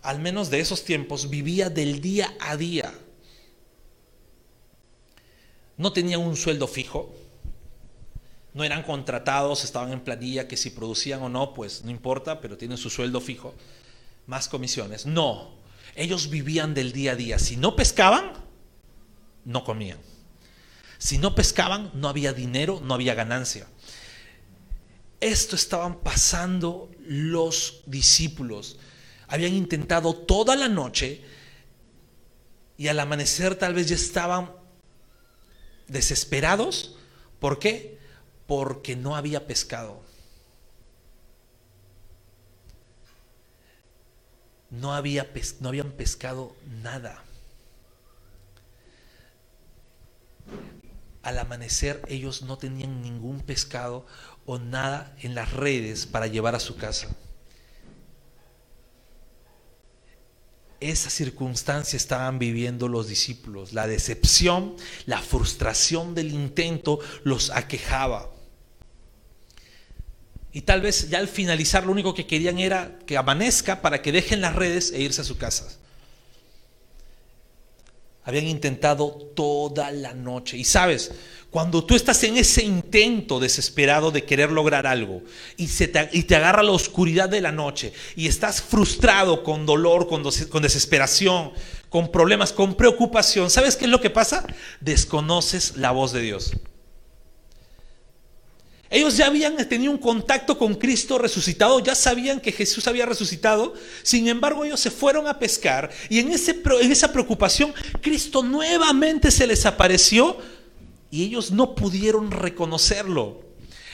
al 0.00 0.18
menos 0.18 0.48
de 0.48 0.60
esos 0.60 0.82
tiempos, 0.82 1.28
vivía 1.28 1.68
del 1.68 2.00
día 2.00 2.34
a 2.40 2.56
día 2.56 2.94
no 5.76 5.92
tenían 5.92 6.20
un 6.20 6.36
sueldo 6.36 6.66
fijo, 6.68 7.12
no 8.54 8.64
eran 8.64 8.82
contratados, 8.82 9.64
estaban 9.64 9.92
en 9.92 10.00
planilla 10.00 10.46
que 10.46 10.56
si 10.56 10.70
producían 10.70 11.22
o 11.22 11.28
no, 11.28 11.54
pues 11.54 11.84
no 11.84 11.90
importa, 11.90 12.40
pero 12.40 12.56
tienen 12.56 12.78
su 12.78 12.88
sueldo 12.88 13.20
fijo, 13.20 13.54
más 14.26 14.48
comisiones. 14.48 15.06
No, 15.06 15.50
ellos 15.96 16.30
vivían 16.30 16.74
del 16.74 16.92
día 16.92 17.12
a 17.12 17.16
día. 17.16 17.38
Si 17.38 17.56
no 17.56 17.74
pescaban, 17.74 18.32
no 19.44 19.64
comían. 19.64 19.98
Si 21.02 21.18
no 21.18 21.34
pescaban, 21.34 21.90
no 21.94 22.08
había 22.08 22.32
dinero, 22.32 22.80
no 22.80 22.94
había 22.94 23.16
ganancia. 23.16 23.66
Esto 25.18 25.56
estaban 25.56 25.98
pasando 25.98 26.92
los 27.00 27.82
discípulos. 27.86 28.78
Habían 29.26 29.52
intentado 29.52 30.14
toda 30.14 30.54
la 30.54 30.68
noche 30.68 31.24
y 32.76 32.86
al 32.86 33.00
amanecer 33.00 33.56
tal 33.56 33.74
vez 33.74 33.88
ya 33.88 33.96
estaban 33.96 34.52
desesperados. 35.88 36.96
¿Por 37.40 37.58
qué? 37.58 37.98
Porque 38.46 38.94
no 38.94 39.16
había 39.16 39.48
pescado. 39.48 40.04
No, 44.70 44.94
había 44.94 45.28
no 45.58 45.68
habían 45.68 45.90
pescado 45.90 46.54
nada. 46.80 47.24
Al 51.22 51.38
amanecer 51.38 52.02
ellos 52.08 52.42
no 52.42 52.58
tenían 52.58 53.02
ningún 53.02 53.40
pescado 53.40 54.06
o 54.44 54.58
nada 54.58 55.14
en 55.20 55.34
las 55.34 55.52
redes 55.52 56.06
para 56.06 56.26
llevar 56.26 56.54
a 56.54 56.60
su 56.60 56.76
casa. 56.76 57.08
esa 60.82 61.10
circunstancia 61.10 61.96
estaban 61.96 62.38
viviendo 62.38 62.88
los 62.88 63.08
discípulos. 63.08 63.72
La 63.72 63.86
decepción, 63.86 64.74
la 65.06 65.20
frustración 65.20 66.14
del 66.14 66.32
intento 66.32 66.98
los 67.22 67.50
aquejaba. 67.50 68.30
Y 70.52 70.62
tal 70.62 70.82
vez 70.82 71.08
ya 71.08 71.18
al 71.18 71.28
finalizar 71.28 71.86
lo 71.86 71.92
único 71.92 72.14
que 72.14 72.26
querían 72.26 72.58
era 72.58 72.98
que 73.06 73.16
amanezca 73.16 73.80
para 73.80 74.02
que 74.02 74.12
dejen 74.12 74.40
las 74.40 74.54
redes 74.54 74.92
e 74.92 75.00
irse 75.00 75.22
a 75.22 75.24
su 75.24 75.38
casa. 75.38 75.78
Habían 78.24 78.46
intentado 78.46 79.10
toda 79.34 79.90
la 79.90 80.14
noche. 80.14 80.56
Y 80.56 80.64
sabes, 80.64 81.10
cuando 81.52 81.84
tú 81.84 81.94
estás 81.94 82.22
en 82.24 82.38
ese 82.38 82.64
intento 82.64 83.38
desesperado 83.38 84.10
de 84.10 84.24
querer 84.24 84.50
lograr 84.50 84.86
algo 84.86 85.22
y, 85.58 85.68
se 85.68 85.86
te, 85.86 86.08
y 86.12 86.22
te 86.22 86.36
agarra 86.36 86.62
la 86.62 86.70
oscuridad 86.70 87.28
de 87.28 87.42
la 87.42 87.52
noche 87.52 87.92
y 88.16 88.26
estás 88.26 88.62
frustrado 88.62 89.42
con 89.42 89.66
dolor, 89.66 90.08
con, 90.08 90.22
con 90.48 90.62
desesperación, 90.62 91.52
con 91.90 92.10
problemas, 92.10 92.54
con 92.54 92.74
preocupación, 92.74 93.50
¿sabes 93.50 93.76
qué 93.76 93.84
es 93.84 93.90
lo 93.90 94.00
que 94.00 94.08
pasa? 94.08 94.46
Desconoces 94.80 95.76
la 95.76 95.90
voz 95.90 96.12
de 96.12 96.22
Dios. 96.22 96.52
Ellos 98.92 99.16
ya 99.16 99.26
habían 99.26 99.56
tenido 99.70 99.90
un 99.90 99.96
contacto 99.96 100.58
con 100.58 100.74
Cristo 100.74 101.16
resucitado, 101.16 101.80
ya 101.80 101.94
sabían 101.94 102.40
que 102.40 102.52
Jesús 102.52 102.86
había 102.86 103.06
resucitado, 103.06 103.72
sin 104.02 104.28
embargo 104.28 104.66
ellos 104.66 104.80
se 104.80 104.90
fueron 104.90 105.26
a 105.26 105.38
pescar 105.38 105.90
y 106.10 106.18
en, 106.18 106.30
ese, 106.30 106.62
en 106.78 106.92
esa 106.92 107.10
preocupación 107.10 107.72
Cristo 108.02 108.42
nuevamente 108.42 109.30
se 109.30 109.46
les 109.46 109.64
apareció 109.64 110.36
y 111.10 111.24
ellos 111.24 111.50
no 111.50 111.74
pudieron 111.74 112.30
reconocerlo. 112.30 113.40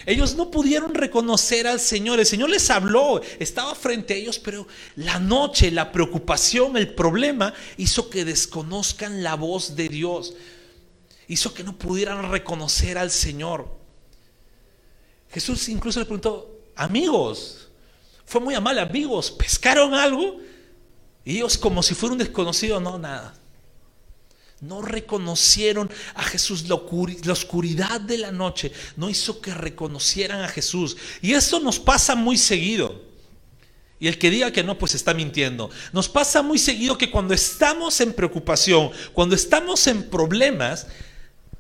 Ellos 0.07 0.37
no 0.37 0.50
pudieron 0.50 0.95
reconocer 0.95 1.67
al 1.67 1.81
Señor. 1.81 2.19
El 2.19 2.27
Señor 2.27 2.49
les 2.49 2.71
habló, 2.71 3.21
estaba 3.38 3.75
frente 3.75 4.15
a 4.15 4.17
ellos, 4.17 4.38
pero 4.38 4.67
la 4.97 5.19
noche, 5.19 5.71
la 5.71 5.93
preocupación, 5.93 6.77
el 6.77 6.95
problema 6.95 7.53
hizo 7.77 8.09
que 8.09 8.25
desconozcan 8.25 9.23
la 9.23 9.35
voz 9.35 9.77
de 9.77 9.88
Dios. 9.88 10.35
Hizo 11.27 11.53
que 11.53 11.62
no 11.62 11.77
pudieran 11.77 12.31
reconocer 12.31 12.97
al 12.97 13.11
Señor. 13.11 13.69
Jesús 15.31 15.69
incluso 15.69 16.00
le 16.00 16.07
preguntó, 16.07 16.59
amigos, 16.75 17.69
fue 18.25 18.41
muy 18.41 18.55
amable, 18.55 18.81
amigos, 18.81 19.31
¿pescaron 19.31 19.93
algo? 19.93 20.38
Y 21.25 21.37
ellos 21.37 21.59
como 21.59 21.83
si 21.83 21.95
fuera 21.95 22.15
un 22.15 22.19
desconocido, 22.19 22.81
no, 22.81 22.99
nada. 22.99 23.35
No 24.61 24.83
reconocieron 24.83 25.91
a 26.15 26.23
Jesús. 26.23 26.69
La 26.69 27.33
oscuridad 27.33 28.00
de 28.00 28.19
la 28.19 28.33
noche 28.33 28.73
no 28.97 29.09
hizo 29.09 29.41
que 29.41 29.55
reconocieran 29.55 30.43
a 30.43 30.49
Jesús. 30.49 30.97
Y 31.23 31.35
esto 31.35 31.61
nos 31.61 31.79
pasa 31.79 32.15
muy 32.15 32.37
seguido. 32.37 33.09
Y 34.00 34.07
el 34.07 34.19
que 34.19 34.31
diga 34.31 34.53
que 34.53 34.62
no, 34.62 34.79
pues 34.79 34.95
está 34.95 35.15
mintiendo. 35.15 35.71
Nos 35.93 36.09
pasa 36.09 36.43
muy 36.43 36.59
seguido 36.59 36.99
que 36.99 37.11
cuando 37.11 37.35
estamos 37.35 38.00
en 38.00 38.12
preocupación, 38.12 38.91
cuando 39.12 39.35
estamos 39.35 39.87
en 39.88 40.09
problemas, 40.09 40.87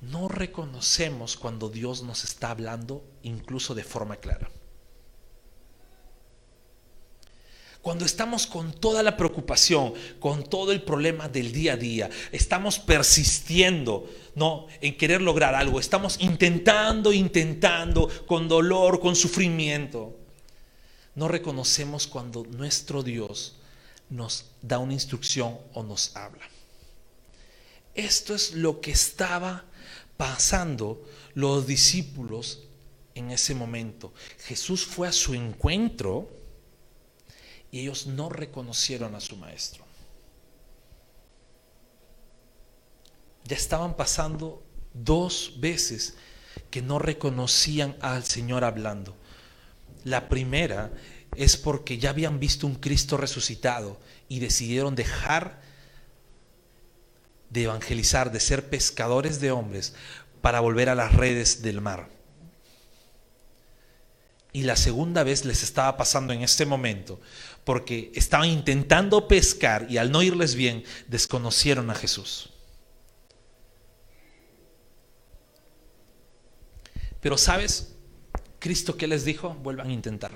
no 0.00 0.28
reconocemos 0.28 1.36
cuando 1.36 1.68
Dios 1.68 2.02
nos 2.02 2.24
está 2.24 2.50
hablando 2.50 3.04
incluso 3.22 3.74
de 3.74 3.82
forma 3.82 4.16
clara. 4.16 4.50
Cuando 7.88 8.04
estamos 8.04 8.46
con 8.46 8.74
toda 8.74 9.02
la 9.02 9.16
preocupación, 9.16 9.94
con 10.20 10.44
todo 10.44 10.72
el 10.72 10.82
problema 10.82 11.26
del 11.26 11.52
día 11.52 11.72
a 11.72 11.76
día, 11.78 12.10
estamos 12.32 12.78
persistiendo, 12.78 14.10
¿no? 14.34 14.66
en 14.82 14.94
querer 14.94 15.22
lograr 15.22 15.54
algo, 15.54 15.80
estamos 15.80 16.18
intentando, 16.20 17.14
intentando 17.14 18.10
con 18.26 18.46
dolor, 18.46 19.00
con 19.00 19.16
sufrimiento. 19.16 20.14
No 21.14 21.28
reconocemos 21.28 22.06
cuando 22.06 22.44
nuestro 22.44 23.02
Dios 23.02 23.56
nos 24.10 24.50
da 24.60 24.78
una 24.78 24.92
instrucción 24.92 25.56
o 25.72 25.82
nos 25.82 26.14
habla. 26.14 26.46
Esto 27.94 28.34
es 28.34 28.52
lo 28.52 28.82
que 28.82 28.90
estaba 28.90 29.64
pasando 30.18 31.02
los 31.32 31.66
discípulos 31.66 32.64
en 33.14 33.30
ese 33.30 33.54
momento. 33.54 34.12
Jesús 34.40 34.84
fue 34.84 35.08
a 35.08 35.12
su 35.12 35.32
encuentro 35.32 36.36
y 37.70 37.80
ellos 37.80 38.06
no 38.06 38.28
reconocieron 38.28 39.14
a 39.14 39.20
su 39.20 39.36
maestro. 39.36 39.84
Ya 43.44 43.56
estaban 43.56 43.96
pasando 43.96 44.62
dos 44.92 45.54
veces 45.58 46.16
que 46.70 46.82
no 46.82 46.98
reconocían 46.98 47.96
al 48.00 48.24
Señor 48.24 48.64
hablando. 48.64 49.16
La 50.04 50.28
primera 50.28 50.92
es 51.36 51.56
porque 51.56 51.98
ya 51.98 52.10
habían 52.10 52.40
visto 52.40 52.66
un 52.66 52.74
Cristo 52.74 53.16
resucitado 53.16 53.98
y 54.28 54.40
decidieron 54.40 54.94
dejar 54.94 55.60
de 57.50 57.64
evangelizar, 57.64 58.30
de 58.30 58.40
ser 58.40 58.68
pescadores 58.68 59.40
de 59.40 59.50
hombres, 59.50 59.94
para 60.42 60.60
volver 60.60 60.88
a 60.88 60.94
las 60.94 61.14
redes 61.14 61.62
del 61.62 61.80
mar. 61.80 62.10
Y 64.52 64.62
la 64.62 64.76
segunda 64.76 65.24
vez 65.24 65.44
les 65.44 65.62
estaba 65.62 65.96
pasando 65.96 66.32
en 66.32 66.42
este 66.42 66.66
momento, 66.66 67.20
porque 67.68 68.10
estaban 68.14 68.48
intentando 68.48 69.28
pescar 69.28 69.88
y 69.90 69.98
al 69.98 70.10
no 70.10 70.22
irles 70.22 70.54
bien, 70.54 70.84
desconocieron 71.06 71.90
a 71.90 71.94
Jesús. 71.94 72.48
Pero 77.20 77.36
sabes, 77.36 77.94
Cristo 78.58 78.96
que 78.96 79.06
les 79.06 79.26
dijo, 79.26 79.50
vuelvan 79.62 79.90
a 79.90 79.92
intentar. 79.92 80.30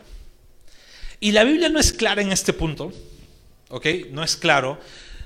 Y 1.21 1.33
la 1.33 1.45
Biblia 1.45 1.71
no 1.71 1.81
es 1.81 1.95
clara 1.95 2.21
en 2.21 2.33
este 2.33 2.53
punto, 2.53 2.93
¿ok? 3.71 3.87
No 4.11 4.23
es 4.23 4.37
claro. 4.37 4.79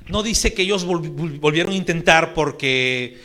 No 0.06 0.22
dice 0.22 0.54
que 0.54 0.62
ellos 0.62 0.84
volvieron 0.84 1.72
a 1.72 1.76
intentar 1.76 2.34
porque 2.34 3.20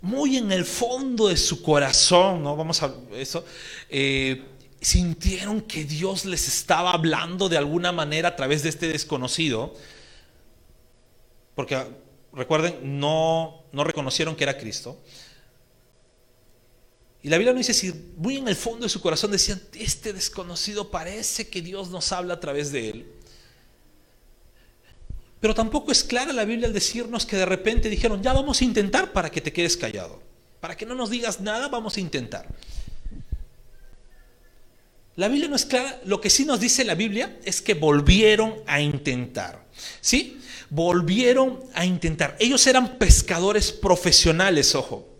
muy 0.00 0.38
en 0.38 0.52
el 0.52 0.64
fondo 0.64 1.28
de 1.28 1.36
su 1.36 1.60
corazón, 1.60 2.42
¿no? 2.42 2.56
Vamos 2.56 2.82
a 2.82 2.94
eso. 3.14 3.44
Eh, 3.90 4.42
sintieron 4.82 5.62
que 5.62 5.84
Dios 5.84 6.24
les 6.24 6.48
estaba 6.48 6.92
hablando 6.92 7.48
de 7.48 7.56
alguna 7.56 7.92
manera 7.92 8.30
a 8.30 8.36
través 8.36 8.62
de 8.62 8.68
este 8.68 8.88
desconocido, 8.88 9.74
porque 11.54 11.86
recuerden, 12.32 12.98
no, 12.98 13.62
no 13.72 13.84
reconocieron 13.84 14.36
que 14.36 14.44
era 14.44 14.58
Cristo. 14.58 15.00
Y 17.22 17.28
la 17.28 17.38
Biblia 17.38 17.52
no 17.52 17.58
dice 17.58 17.72
si 17.72 17.92
muy 18.16 18.36
en 18.36 18.48
el 18.48 18.56
fondo 18.56 18.84
de 18.84 18.88
su 18.88 19.00
corazón 19.00 19.30
decían, 19.30 19.62
este 19.74 20.12
desconocido 20.12 20.90
parece 20.90 21.48
que 21.48 21.62
Dios 21.62 21.90
nos 21.90 22.10
habla 22.10 22.34
a 22.34 22.40
través 22.40 22.72
de 22.72 22.90
él. 22.90 23.12
Pero 25.38 25.54
tampoco 25.54 25.92
es 25.92 26.02
clara 26.02 26.32
la 26.32 26.44
Biblia 26.44 26.66
al 26.66 26.72
decirnos 26.72 27.26
que 27.26 27.36
de 27.36 27.46
repente 27.46 27.88
dijeron, 27.88 28.22
ya 28.22 28.32
vamos 28.32 28.60
a 28.60 28.64
intentar 28.64 29.12
para 29.12 29.30
que 29.30 29.40
te 29.40 29.52
quedes 29.52 29.76
callado. 29.76 30.20
Para 30.60 30.76
que 30.76 30.86
no 30.86 30.94
nos 30.94 31.10
digas 31.10 31.40
nada, 31.40 31.68
vamos 31.68 31.96
a 31.96 32.00
intentar. 32.00 32.46
La 35.16 35.28
Biblia 35.28 35.48
no 35.48 35.56
es 35.56 35.66
clara, 35.66 36.00
lo 36.04 36.20
que 36.20 36.30
sí 36.30 36.44
nos 36.44 36.58
dice 36.60 36.84
la 36.84 36.94
Biblia 36.94 37.36
es 37.44 37.60
que 37.60 37.74
volvieron 37.74 38.54
a 38.66 38.80
intentar. 38.80 39.66
¿Sí? 40.00 40.40
Volvieron 40.70 41.60
a 41.74 41.84
intentar. 41.84 42.36
Ellos 42.40 42.66
eran 42.66 42.98
pescadores 42.98 43.72
profesionales, 43.72 44.74
ojo. 44.74 45.11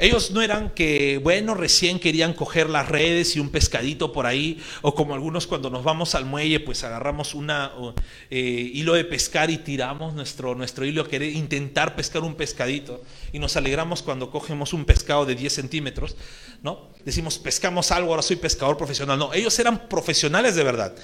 Ellos 0.00 0.30
no 0.30 0.42
eran 0.42 0.70
que, 0.70 1.18
bueno, 1.22 1.54
recién 1.54 1.98
querían 1.98 2.32
coger 2.32 2.70
las 2.70 2.88
redes 2.88 3.34
y 3.34 3.40
un 3.40 3.50
pescadito 3.50 4.12
por 4.12 4.26
ahí, 4.26 4.62
o 4.82 4.94
como 4.94 5.14
algunos 5.14 5.46
cuando 5.46 5.70
nos 5.70 5.82
vamos 5.82 6.14
al 6.14 6.24
muelle, 6.24 6.60
pues 6.60 6.84
agarramos 6.84 7.34
un 7.34 7.50
eh, 7.50 8.70
hilo 8.74 8.94
de 8.94 9.04
pescar 9.04 9.50
y 9.50 9.58
tiramos 9.58 10.14
nuestro, 10.14 10.54
nuestro 10.54 10.84
hilo, 10.84 11.08
querer 11.08 11.32
intentar 11.32 11.96
pescar 11.96 12.22
un 12.22 12.36
pescadito, 12.36 13.02
y 13.32 13.40
nos 13.40 13.56
alegramos 13.56 14.02
cuando 14.02 14.30
cogemos 14.30 14.72
un 14.72 14.84
pescado 14.84 15.26
de 15.26 15.34
10 15.34 15.52
centímetros, 15.52 16.16
¿no? 16.62 16.88
Decimos, 17.04 17.38
pescamos 17.38 17.90
algo, 17.90 18.10
ahora 18.10 18.22
soy 18.22 18.36
pescador 18.36 18.76
profesional. 18.76 19.18
No, 19.18 19.32
ellos 19.34 19.58
eran 19.58 19.88
profesionales 19.88 20.54
de 20.54 20.62
verdad. 20.62 20.94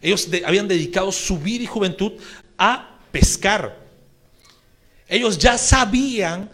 Ellos 0.00 0.28
habían 0.44 0.66
dedicado 0.66 1.12
su 1.12 1.38
vida 1.38 1.62
y 1.62 1.66
juventud 1.66 2.12
a 2.58 2.98
pescar. 3.12 3.78
Ellos 5.08 5.38
ya 5.38 5.58
sabían 5.58 6.50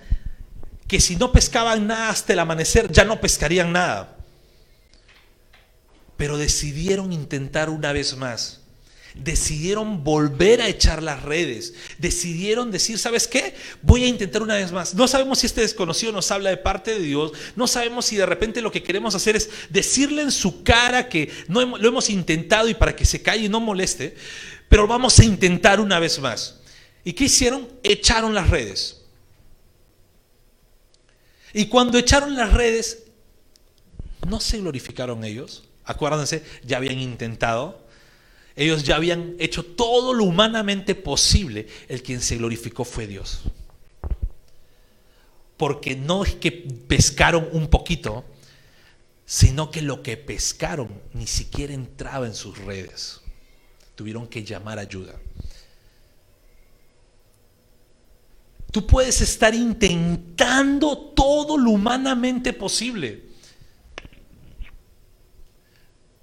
que 0.88 1.00
si 1.00 1.16
no 1.16 1.30
pescaban 1.30 1.86
nada 1.86 2.08
hasta 2.08 2.32
el 2.32 2.38
amanecer, 2.38 2.90
ya 2.90 3.04
no 3.04 3.20
pescarían 3.20 3.72
nada. 3.72 4.16
Pero 6.16 6.38
decidieron 6.38 7.12
intentar 7.12 7.68
una 7.68 7.92
vez 7.92 8.16
más. 8.16 8.62
Decidieron 9.14 10.02
volver 10.02 10.62
a 10.62 10.68
echar 10.68 11.02
las 11.02 11.22
redes. 11.22 11.74
Decidieron 11.98 12.70
decir, 12.70 12.98
¿sabes 12.98 13.28
qué? 13.28 13.54
Voy 13.82 14.04
a 14.04 14.08
intentar 14.08 14.42
una 14.42 14.54
vez 14.54 14.72
más. 14.72 14.94
No 14.94 15.06
sabemos 15.06 15.40
si 15.40 15.46
este 15.46 15.60
desconocido 15.60 16.10
nos 16.10 16.30
habla 16.30 16.50
de 16.50 16.56
parte 16.56 16.92
de 16.92 17.00
Dios. 17.00 17.32
No 17.54 17.66
sabemos 17.66 18.06
si 18.06 18.16
de 18.16 18.26
repente 18.26 18.62
lo 18.62 18.72
que 18.72 18.82
queremos 18.82 19.14
hacer 19.14 19.36
es 19.36 19.50
decirle 19.68 20.22
en 20.22 20.32
su 20.32 20.62
cara 20.62 21.08
que 21.08 21.30
no 21.48 21.64
lo 21.78 21.88
hemos 21.88 22.08
intentado 22.08 22.68
y 22.68 22.74
para 22.74 22.96
que 22.96 23.04
se 23.04 23.20
calle 23.20 23.44
y 23.44 23.48
no 23.48 23.60
moleste. 23.60 24.16
Pero 24.68 24.86
vamos 24.86 25.18
a 25.18 25.24
intentar 25.24 25.80
una 25.80 25.98
vez 25.98 26.18
más. 26.18 26.60
¿Y 27.04 27.12
qué 27.12 27.24
hicieron? 27.24 27.68
Echaron 27.82 28.34
las 28.34 28.48
redes. 28.48 28.97
Y 31.58 31.66
cuando 31.66 31.98
echaron 31.98 32.36
las 32.36 32.52
redes, 32.52 33.02
no 34.28 34.38
se 34.38 34.58
glorificaron 34.58 35.24
ellos. 35.24 35.64
Acuérdense, 35.82 36.44
ya 36.62 36.76
habían 36.76 37.00
intentado. 37.00 37.84
Ellos 38.54 38.84
ya 38.84 38.94
habían 38.94 39.34
hecho 39.40 39.64
todo 39.64 40.14
lo 40.14 40.22
humanamente 40.22 40.94
posible. 40.94 41.66
El 41.88 42.04
quien 42.04 42.20
se 42.20 42.36
glorificó 42.36 42.84
fue 42.84 43.08
Dios. 43.08 43.40
Porque 45.56 45.96
no 45.96 46.22
es 46.22 46.36
que 46.36 46.52
pescaron 46.52 47.48
un 47.50 47.66
poquito, 47.66 48.24
sino 49.26 49.72
que 49.72 49.82
lo 49.82 50.04
que 50.04 50.16
pescaron 50.16 50.88
ni 51.12 51.26
siquiera 51.26 51.74
entraba 51.74 52.28
en 52.28 52.36
sus 52.36 52.56
redes. 52.58 53.20
Tuvieron 53.96 54.28
que 54.28 54.44
llamar 54.44 54.78
ayuda. 54.78 55.16
Tú 58.70 58.86
puedes 58.86 59.20
estar 59.20 59.54
intentando 59.54 60.96
todo 60.96 61.56
lo 61.56 61.70
humanamente 61.70 62.52
posible. 62.52 63.28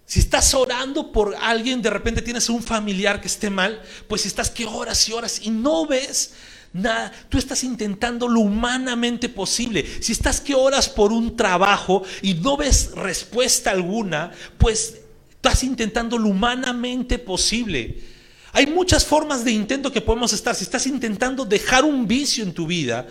Si 0.05 0.19
estás 0.19 0.53
orando 0.53 1.11
por 1.11 1.35
alguien, 1.35 1.81
de 1.81 1.89
repente 1.89 2.21
tienes 2.21 2.47
un 2.49 2.61
familiar 2.61 3.19
que 3.19 3.27
esté 3.27 3.49
mal, 3.49 3.81
pues 4.07 4.25
estás 4.25 4.51
que 4.51 4.65
horas 4.65 5.09
y 5.09 5.13
horas 5.13 5.41
y 5.41 5.49
no 5.49 5.87
ves 5.87 6.33
nada. 6.73 7.11
Tú 7.29 7.39
estás 7.39 7.63
intentando 7.63 8.27
lo 8.27 8.41
humanamente 8.41 9.27
posible. 9.27 9.83
Si 10.01 10.11
estás 10.11 10.39
que 10.39 10.53
horas 10.53 10.87
por 10.87 11.11
un 11.11 11.35
trabajo 11.35 12.03
y 12.21 12.35
no 12.35 12.55
ves 12.55 12.91
respuesta 12.91 13.71
alguna, 13.71 14.31
pues 14.59 14.97
estás 15.31 15.63
intentando 15.63 16.19
lo 16.19 16.29
humanamente 16.29 17.17
posible. 17.17 18.14
Hay 18.55 18.67
muchas 18.67 19.03
formas 19.03 19.43
de 19.43 19.51
intento 19.51 19.91
que 19.91 19.99
podemos 19.99 20.31
estar. 20.31 20.55
Si 20.55 20.63
estás 20.63 20.87
intentando 20.87 21.43
dejar 21.43 21.83
un 21.83 22.07
vicio 22.07 22.41
en 22.41 22.53
tu 22.53 22.65
vida 22.65 23.05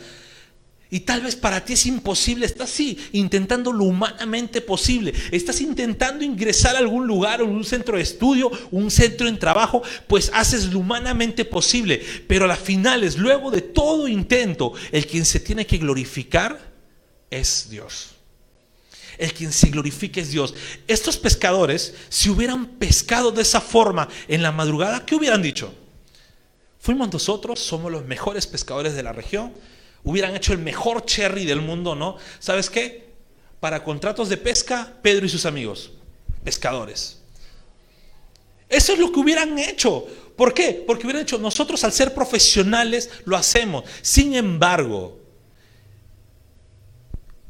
y 0.88 1.00
tal 1.00 1.20
vez 1.20 1.36
para 1.36 1.62
ti 1.62 1.74
es 1.74 1.84
imposible, 1.84 2.46
estás 2.46 2.70
sí 2.70 2.96
intentando 3.12 3.70
lo 3.70 3.84
humanamente 3.84 4.62
posible. 4.62 5.12
Estás 5.30 5.60
intentando 5.60 6.24
ingresar 6.24 6.76
a 6.76 6.78
algún 6.78 7.06
lugar, 7.06 7.40
a 7.40 7.44
un 7.44 7.62
centro 7.62 7.98
de 7.98 8.02
estudio, 8.02 8.50
un 8.70 8.90
centro 8.90 9.28
en 9.28 9.38
trabajo, 9.38 9.82
pues 10.06 10.30
haces 10.32 10.72
lo 10.72 10.78
humanamente 10.78 11.44
posible. 11.44 12.02
Pero 12.26 12.46
a 12.46 12.48
las 12.48 12.60
finales, 12.60 13.18
luego 13.18 13.50
de 13.50 13.60
todo 13.60 14.08
intento, 14.08 14.72
el 14.92 15.06
quien 15.06 15.26
se 15.26 15.40
tiene 15.40 15.66
que 15.66 15.76
glorificar 15.76 16.72
es 17.28 17.68
Dios 17.68 18.13
el 19.24 19.32
quien 19.32 19.52
se 19.52 19.70
glorifique 19.70 20.20
es 20.20 20.30
Dios. 20.30 20.54
Estos 20.86 21.16
pescadores, 21.16 21.94
si 22.08 22.30
hubieran 22.30 22.66
pescado 22.66 23.32
de 23.32 23.42
esa 23.42 23.60
forma 23.60 24.08
en 24.28 24.42
la 24.42 24.52
madrugada, 24.52 25.04
¿qué 25.04 25.14
hubieran 25.14 25.42
dicho? 25.42 25.74
Fuimos 26.78 27.12
nosotros, 27.12 27.60
somos 27.60 27.90
los 27.90 28.04
mejores 28.04 28.46
pescadores 28.46 28.94
de 28.94 29.02
la 29.02 29.12
región, 29.12 29.52
hubieran 30.04 30.36
hecho 30.36 30.52
el 30.52 30.58
mejor 30.58 31.04
cherry 31.06 31.46
del 31.46 31.62
mundo, 31.62 31.94
¿no? 31.94 32.16
¿Sabes 32.38 32.68
qué? 32.68 33.08
Para 33.58 33.82
contratos 33.82 34.28
de 34.28 34.36
pesca, 34.36 34.94
Pedro 35.02 35.24
y 35.24 35.30
sus 35.30 35.46
amigos, 35.46 35.92
pescadores. 36.44 37.18
Eso 38.68 38.92
es 38.92 38.98
lo 38.98 39.10
que 39.10 39.20
hubieran 39.20 39.58
hecho. 39.58 40.06
¿Por 40.36 40.52
qué? 40.52 40.84
Porque 40.86 41.06
hubieran 41.06 41.22
hecho, 41.22 41.38
nosotros 41.38 41.84
al 41.84 41.92
ser 41.92 42.12
profesionales 42.12 43.08
lo 43.24 43.36
hacemos. 43.36 43.84
Sin 44.02 44.34
embargo, 44.34 45.23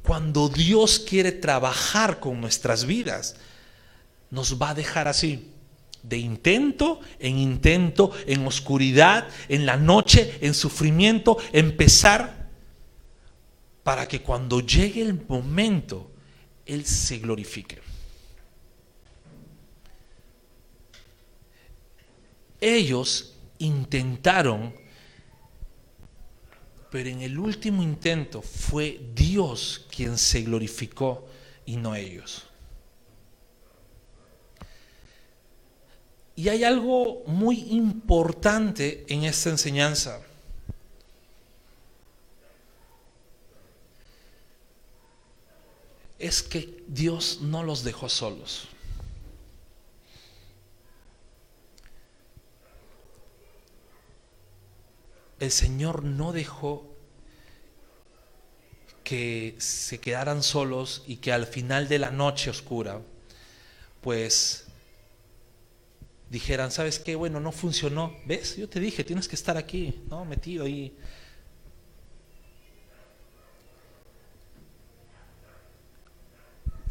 cuando 0.05 0.51
Dios 0.51 1.01
quiere 1.01 1.33
trabajar 1.33 2.21
con 2.21 2.38
nuestras 2.38 2.85
vidas, 2.85 3.37
nos 4.31 4.61
va 4.61 4.71
a 4.71 4.75
dejar 4.75 5.09
así, 5.09 5.51
de 6.03 6.19
intento 6.19 7.01
en 7.19 7.38
intento, 7.38 8.12
en 8.27 8.47
oscuridad, 8.47 9.27
en 9.49 9.64
la 9.64 9.79
noche, 9.79 10.37
en 10.43 10.53
sufrimiento, 10.53 11.38
empezar 11.55 12.51
para 13.83 14.07
que 14.07 14.21
cuando 14.21 14.61
llegue 14.61 15.01
el 15.01 15.19
momento, 15.27 16.11
Él 16.67 16.85
se 16.85 17.19
glorifique. 17.19 17.79
Ellos 22.61 23.37
intentaron 23.59 24.75
pero 26.95 27.09
en 27.09 27.23
el 27.23 27.37
último 27.41 27.83
intento 27.83 28.41
fue 28.41 29.01
Dios 29.17 29.85
quien 29.91 30.17
se 30.17 30.43
glorificó 30.43 31.27
y 31.67 31.77
no 31.77 31.97
ellos. 31.97 32.45
Y 36.37 36.49
hay 36.51 36.63
algo 36.63 37.25
muy 37.27 37.63
importante 37.73 39.05
en 39.09 39.25
esta 39.25 39.51
enseñanza. 39.51 40.21
es 46.17 46.45
que 46.45 46.85
Dios 46.87 47.41
no 47.43 47.65
los 47.65 47.83
dejó 47.83 48.09
solos. 48.09 48.69
El 55.45 55.51
Señor 55.51 56.05
no 56.05 56.33
dejó 56.33 56.91
que 59.05 59.55
se 59.59 60.01
quedaran 60.01 60.43
solos 60.43 61.05
y 61.07 61.17
que 61.17 61.33
al 61.33 61.47
final 61.47 61.87
de 61.87 61.99
la 61.99 62.11
noche 62.11 62.49
oscura, 62.49 63.03
pues 64.01 64.65
dijeran, 66.31 66.71
¿sabes 66.71 66.99
qué? 66.99 67.15
Bueno, 67.15 67.41
no 67.41 67.53
funcionó. 67.53 68.17
¿Ves? 68.25 68.57
Yo 68.57 68.71
te 68.71 68.81
dije, 68.81 69.05
tienes 69.05 69.29
que 69.29 69.37
estar 69.37 69.59
aquí, 69.59 70.03
¿no? 70.09 70.25
Metido 70.25 70.65
ahí. 70.65 70.97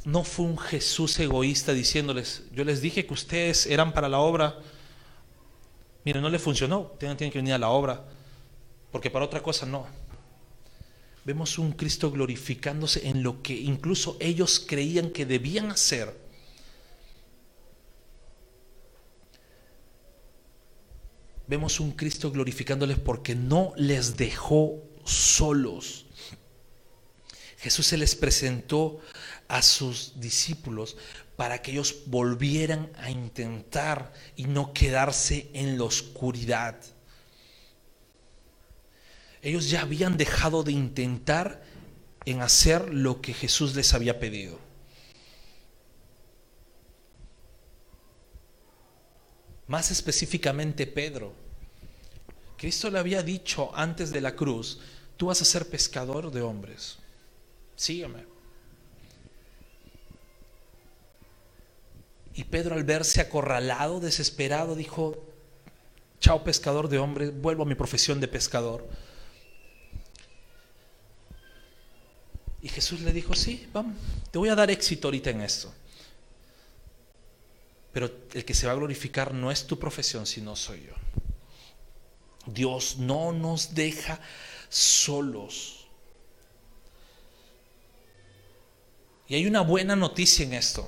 No 0.06 0.24
fue 0.24 0.46
un 0.46 0.60
Jesús 0.60 1.18
egoísta 1.20 1.74
diciéndoles, 1.74 2.44
yo 2.52 2.64
les 2.64 2.82
dije 2.82 3.08
que 3.08 3.14
ustedes 3.14 3.66
eran 3.66 3.94
para 3.94 4.08
la 4.10 4.20
obra. 4.20 4.60
Miren, 6.06 6.22
no 6.22 6.30
le 6.30 6.38
funcionó, 6.38 6.92
tienen, 7.00 7.18
tienen 7.18 7.32
que 7.32 7.40
venir 7.40 7.54
a 7.54 7.58
la 7.58 7.70
obra, 7.70 8.06
porque 8.94 9.10
para 9.10 9.26
otra 9.26 9.42
cosa 9.42 9.66
no. 9.66 9.88
Vemos 11.26 11.58
un 11.58 11.72
Cristo 11.72 12.12
glorificándose 12.12 13.08
en 13.08 13.24
lo 13.24 13.42
que 13.42 13.56
incluso 13.56 14.18
ellos 14.20 14.64
creían 14.66 15.10
que 15.10 15.26
debían 15.26 15.72
hacer. 15.72 16.16
Vemos 21.48 21.80
un 21.80 21.94
Cristo 21.94 22.30
glorificándoles 22.32 23.00
porque 23.00 23.34
no 23.34 23.74
les 23.78 24.16
dejó 24.16 24.84
solos. 25.04 26.06
Jesús 27.58 27.88
se 27.88 27.98
les 27.98 28.16
presentó 28.16 29.00
a 29.48 29.64
sus 29.64 30.20
discípulos 30.20 30.98
para 31.36 31.64
que 31.64 31.72
ellos 31.72 32.04
volvieran 32.06 32.92
a 32.98 33.10
intentar 33.10 34.14
y 34.36 34.44
no 34.44 34.72
quedarse 34.72 35.50
en 35.54 35.80
la 35.80 35.86
oscuridad. 35.86 36.80
Ellos 39.44 39.70
ya 39.70 39.82
habían 39.82 40.16
dejado 40.16 40.64
de 40.64 40.72
intentar 40.72 41.62
en 42.26 42.42
hacer 42.42 42.94
lo 42.94 43.20
que 43.20 43.34
Jesús 43.34 43.76
les 43.76 43.94
había 43.94 44.18
pedido. 44.18 44.58
Más 49.68 49.92
específicamente 49.92 50.88
Pedro. 50.88 51.34
Cristo 52.58 52.90
le 52.90 53.00
había 53.00 53.22
dicho 53.22 53.70
antes 53.76 54.14
de 54.14 54.22
la 54.22 54.34
cruz, 54.34 54.80
tú 55.18 55.26
vas 55.26 55.42
a 55.42 55.46
ser 55.46 55.68
pescador 55.68 56.32
de 56.32 56.42
hombres. 56.42 57.00
Sígueme. 57.76 58.26
Y 62.34 62.46
Pedro 62.46 62.76
al 62.76 62.86
verse 62.86 63.20
acorralado, 63.20 64.00
desesperado, 64.00 64.76
dijo, 64.76 65.22
chao 66.22 66.46
pescador 66.46 66.88
de 66.88 67.00
hombres, 67.00 67.38
vuelvo 67.42 67.64
a 67.64 67.66
mi 67.66 67.76
profesión 67.76 68.22
de 68.22 68.30
pescador. 68.30 68.88
Y 72.64 72.70
Jesús 72.70 73.02
le 73.02 73.12
dijo, 73.12 73.36
sí, 73.36 73.68
vamos, 73.74 73.98
te 74.32 74.38
voy 74.38 74.48
a 74.48 74.56
dar 74.56 74.72
éxito 74.72 75.10
ahorita 75.10 75.30
en 75.30 75.42
esto. 75.42 75.72
Pero 77.92 78.10
el 78.34 78.46
que 78.46 78.54
se 78.54 78.66
va 78.66 78.72
a 78.72 78.76
glorificar 78.76 79.34
no 79.34 79.52
es 79.52 79.68
tu 79.68 79.78
profesión, 79.78 80.26
sino 80.26 80.56
soy 80.56 80.86
yo. 80.88 80.94
Dios 82.46 82.98
no 82.98 83.34
nos 83.34 83.76
deja 83.76 84.20
solos. 84.70 85.88
Y 89.28 89.36
hay 89.36 89.46
una 89.46 89.62
buena 89.62 89.98
noticia 89.98 90.46
en 90.46 90.54
esto. 90.54 90.88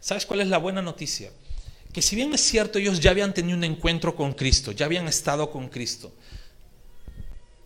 ¿Sabes 0.00 0.24
cuál 0.24 0.40
es 0.40 0.48
la 0.48 0.58
buena 0.58 0.82
noticia? 0.82 1.32
Que 1.92 2.00
si 2.00 2.14
bien 2.14 2.32
es 2.32 2.40
cierto, 2.40 2.78
ellos 2.78 3.00
ya 3.00 3.10
habían 3.10 3.34
tenido 3.34 3.58
un 3.58 3.64
encuentro 3.64 4.14
con 4.14 4.32
Cristo, 4.32 4.70
ya 4.70 4.86
habían 4.86 5.08
estado 5.08 5.50
con 5.50 5.68
Cristo, 5.68 6.12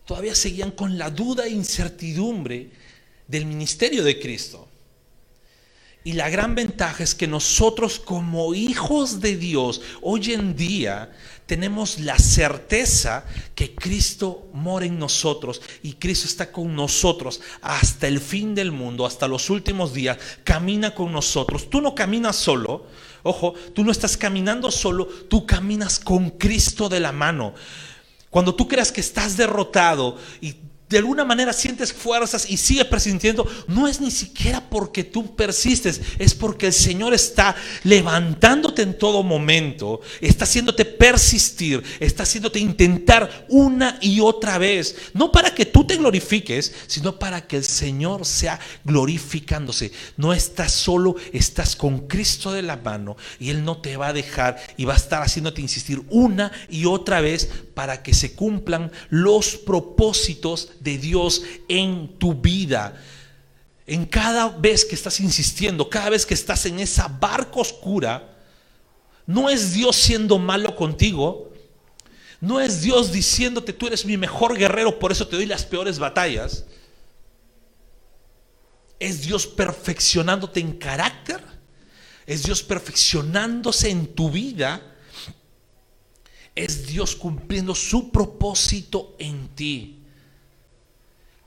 todavía 0.07 0.33
seguían 0.33 0.71
con 0.71 0.97
la 0.97 1.11
duda 1.11 1.45
e 1.45 1.49
incertidumbre 1.49 2.71
del 3.27 3.45
ministerio 3.45 4.03
de 4.03 4.19
Cristo. 4.19 4.67
Y 6.05 6.13
la 6.13 6.29
gran 6.29 6.55
ventaja 6.55 7.03
es 7.03 7.13
que 7.13 7.27
nosotros 7.27 7.99
como 7.99 8.53
hijos 8.53 9.19
de 9.19 9.35
Dios 9.35 9.81
hoy 10.01 10.31
en 10.31 10.55
día 10.55 11.11
tenemos 11.45 11.99
la 11.99 12.17
certeza 12.17 13.25
que 13.53 13.75
Cristo 13.75 14.47
mora 14.53 14.85
en 14.85 14.97
nosotros 14.97 15.61
y 15.83 15.93
Cristo 15.95 16.27
está 16.27 16.53
con 16.53 16.73
nosotros 16.73 17.41
hasta 17.61 18.07
el 18.07 18.21
fin 18.21 18.55
del 18.55 18.71
mundo, 18.71 19.05
hasta 19.05 19.27
los 19.27 19.49
últimos 19.49 19.93
días, 19.93 20.17
camina 20.45 20.95
con 20.95 21.11
nosotros. 21.11 21.69
Tú 21.69 21.81
no 21.81 21.93
caminas 21.93 22.37
solo, 22.37 22.85
ojo, 23.23 23.53
tú 23.75 23.83
no 23.83 23.91
estás 23.91 24.15
caminando 24.15 24.71
solo, 24.71 25.05
tú 25.05 25.45
caminas 25.45 25.99
con 25.99 26.29
Cristo 26.29 26.87
de 26.87 27.01
la 27.01 27.11
mano. 27.11 27.53
Cuando 28.37 28.53
tú 28.53 28.67
creas 28.67 28.91
que 28.91 29.01
estás 29.01 29.35
derrotado 29.35 30.15
y 30.41 30.53
de 30.89 30.99
alguna 30.99 31.25
manera 31.25 31.53
sientes 31.53 31.91
fuerzas 31.91 32.47
y 32.47 32.57
sigues 32.57 32.85
persistiendo, 32.85 33.49
no 33.67 33.87
es 33.87 33.99
ni 33.99 34.11
siquiera 34.11 34.69
porque 34.69 35.03
tú 35.03 35.35
persistes, 35.35 35.99
es 36.19 36.35
porque 36.35 36.67
el 36.67 36.73
Señor 36.73 37.15
está 37.15 37.55
levantándote 37.83 38.83
en 38.83 38.95
todo 38.95 39.23
momento, 39.23 40.01
está 40.21 40.43
haciéndote 40.43 40.85
persistir, 40.85 41.81
está 41.99 42.21
haciéndote 42.21 42.59
intentar 42.59 43.47
una 43.49 43.97
y 44.01 44.19
otra 44.19 44.59
vez, 44.59 44.95
no 45.15 45.31
para 45.31 45.55
que 45.55 45.65
tú 45.65 45.87
te 45.87 45.97
glorifiques, 45.97 46.75
sino 46.85 47.17
para 47.17 47.47
que 47.47 47.57
el 47.57 47.63
Señor 47.63 48.23
sea 48.23 48.59
glorificándose. 48.85 49.91
No 50.15 50.31
estás 50.31 50.73
solo, 50.73 51.15
estás 51.33 51.75
con 51.75 52.07
Cristo 52.07 52.53
de 52.53 52.61
la 52.61 52.77
mano 52.77 53.17
y 53.39 53.49
Él 53.49 53.65
no 53.65 53.81
te 53.81 53.97
va 53.97 54.09
a 54.09 54.13
dejar 54.13 54.61
y 54.77 54.85
va 54.85 54.93
a 54.93 54.97
estar 54.97 55.23
haciéndote 55.23 55.59
insistir 55.59 56.03
una 56.09 56.51
y 56.69 56.85
otra 56.85 57.19
vez 57.19 57.49
para 57.77 58.01
que 58.01 58.15
se 58.15 58.33
cumplan 58.33 58.91
los 59.11 59.55
propósitos 59.55 60.71
de 60.79 60.97
Dios 60.97 61.43
en 61.69 62.17
tu 62.17 62.33
vida. 62.33 62.99
En 63.85 64.07
cada 64.07 64.49
vez 64.49 64.83
que 64.83 64.95
estás 64.95 65.19
insistiendo, 65.19 65.87
cada 65.87 66.09
vez 66.09 66.25
que 66.25 66.33
estás 66.33 66.65
en 66.65 66.79
esa 66.79 67.07
barca 67.07 67.59
oscura, 67.59 68.35
no 69.27 69.47
es 69.47 69.73
Dios 69.73 69.95
siendo 69.95 70.39
malo 70.39 70.75
contigo, 70.75 71.53
no 72.41 72.59
es 72.59 72.81
Dios 72.81 73.11
diciéndote 73.11 73.73
tú 73.73 73.85
eres 73.85 74.05
mi 74.05 74.17
mejor 74.17 74.57
guerrero, 74.57 74.97
por 74.97 75.11
eso 75.11 75.27
te 75.27 75.35
doy 75.35 75.45
las 75.45 75.63
peores 75.63 75.99
batallas. 75.99 76.65
Es 78.97 79.21
Dios 79.21 79.45
perfeccionándote 79.45 80.61
en 80.61 80.79
carácter, 80.79 81.43
es 82.25 82.41
Dios 82.41 82.63
perfeccionándose 82.63 83.91
en 83.91 84.07
tu 84.15 84.31
vida, 84.31 84.81
es 86.57 86.87
Dios 86.87 87.15
cumpliendo 87.15 87.73
su 87.75 88.11
propósito 88.11 89.15
en 89.19 89.47
ti 89.49 89.97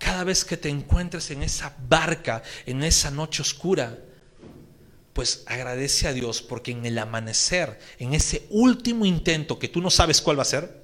cada 0.01 0.25
vez 0.25 0.46
que 0.46 0.57
te 0.57 0.70
encuentres 0.70 1.31
en 1.31 1.42
esa 1.42 1.77
barca, 1.87 2.42
en 2.64 2.83
esa 2.83 3.11
noche 3.11 3.42
oscura, 3.42 3.99
pues 5.12 5.44
agradece 5.46 6.09
a 6.09 6.14
Dios 6.14 6.40
porque 6.40 6.70
en 6.70 6.87
el 6.87 6.99
amanecer, 6.99 7.79
en 7.99 8.14
ese 8.14 8.46
último 8.49 9.05
intento 9.05 9.59
que 9.59 9.68
tú 9.68 9.83
no 9.83 9.90
sabes 9.90 10.23
cuál 10.23 10.38
va 10.38 10.42
a 10.42 10.46
ser, 10.46 10.83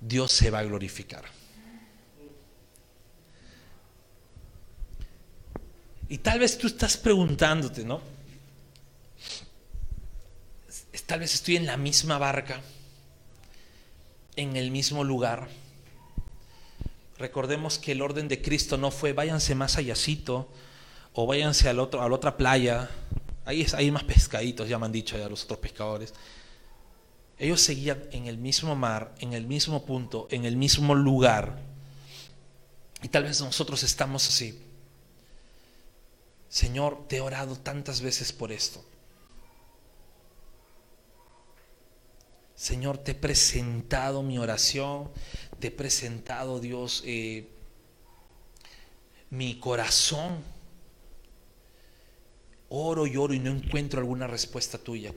Dios 0.00 0.30
se 0.32 0.50
va 0.50 0.58
a 0.58 0.64
glorificar. 0.64 1.24
Y 6.10 6.18
tal 6.18 6.40
vez 6.40 6.58
tú 6.58 6.66
estás 6.66 6.98
preguntándote, 6.98 7.84
¿no? 7.84 8.17
Tal 11.06 11.20
vez 11.20 11.34
estoy 11.34 11.56
en 11.56 11.66
la 11.66 11.76
misma 11.76 12.18
barca, 12.18 12.60
en 14.36 14.56
el 14.56 14.70
mismo 14.70 15.04
lugar 15.04 15.48
Recordemos 17.18 17.78
que 17.78 17.92
el 17.92 18.00
orden 18.00 18.28
de 18.28 18.40
Cristo 18.40 18.76
no 18.76 18.92
fue 18.92 19.12
váyanse 19.12 19.54
más 19.56 19.76
allácito 19.76 20.48
o 21.14 21.26
váyanse 21.26 21.68
al 21.68 21.80
otro, 21.80 22.00
a 22.00 22.08
la 22.08 22.14
otra 22.14 22.36
playa. 22.36 22.88
Ahí 23.44 23.66
hay 23.74 23.90
más 23.90 24.04
pescaditos, 24.04 24.68
ya 24.68 24.78
me 24.78 24.86
han 24.86 24.92
dicho 24.92 25.18
ya 25.18 25.28
los 25.28 25.42
otros 25.44 25.58
pescadores. 25.58 26.14
Ellos 27.36 27.60
seguían 27.60 28.04
en 28.12 28.26
el 28.28 28.38
mismo 28.38 28.76
mar, 28.76 29.14
en 29.18 29.32
el 29.32 29.46
mismo 29.46 29.84
punto, 29.84 30.28
en 30.30 30.44
el 30.44 30.56
mismo 30.56 30.94
lugar. 30.94 31.58
Y 33.02 33.08
tal 33.08 33.24
vez 33.24 33.40
nosotros 33.40 33.82
estamos 33.82 34.28
así. 34.28 34.60
Señor, 36.48 37.06
te 37.08 37.16
he 37.16 37.20
orado 37.20 37.56
tantas 37.56 38.00
veces 38.00 38.32
por 38.32 38.52
esto. 38.52 38.84
Señor, 42.58 42.98
te 42.98 43.12
he 43.12 43.14
presentado 43.14 44.24
mi 44.24 44.36
oración, 44.36 45.12
te 45.60 45.68
he 45.68 45.70
presentado, 45.70 46.58
Dios, 46.58 47.04
eh, 47.06 47.46
mi 49.30 49.60
corazón. 49.60 50.42
Oro 52.68 53.06
y 53.06 53.16
oro 53.16 53.32
y 53.32 53.38
no 53.38 53.52
encuentro 53.52 54.00
alguna 54.00 54.26
respuesta 54.26 54.76
tuya. 54.76 55.14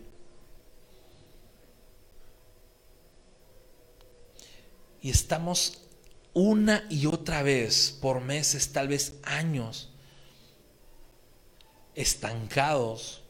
Y 5.02 5.10
estamos 5.10 5.82
una 6.36 6.86
y 6.92 7.08
otra 7.08 7.42
vez, 7.42 7.98
por 8.00 8.22
meses, 8.22 8.72
tal 8.72 8.88
vez 8.88 9.16
años, 9.24 9.92
estancados, 11.96 13.24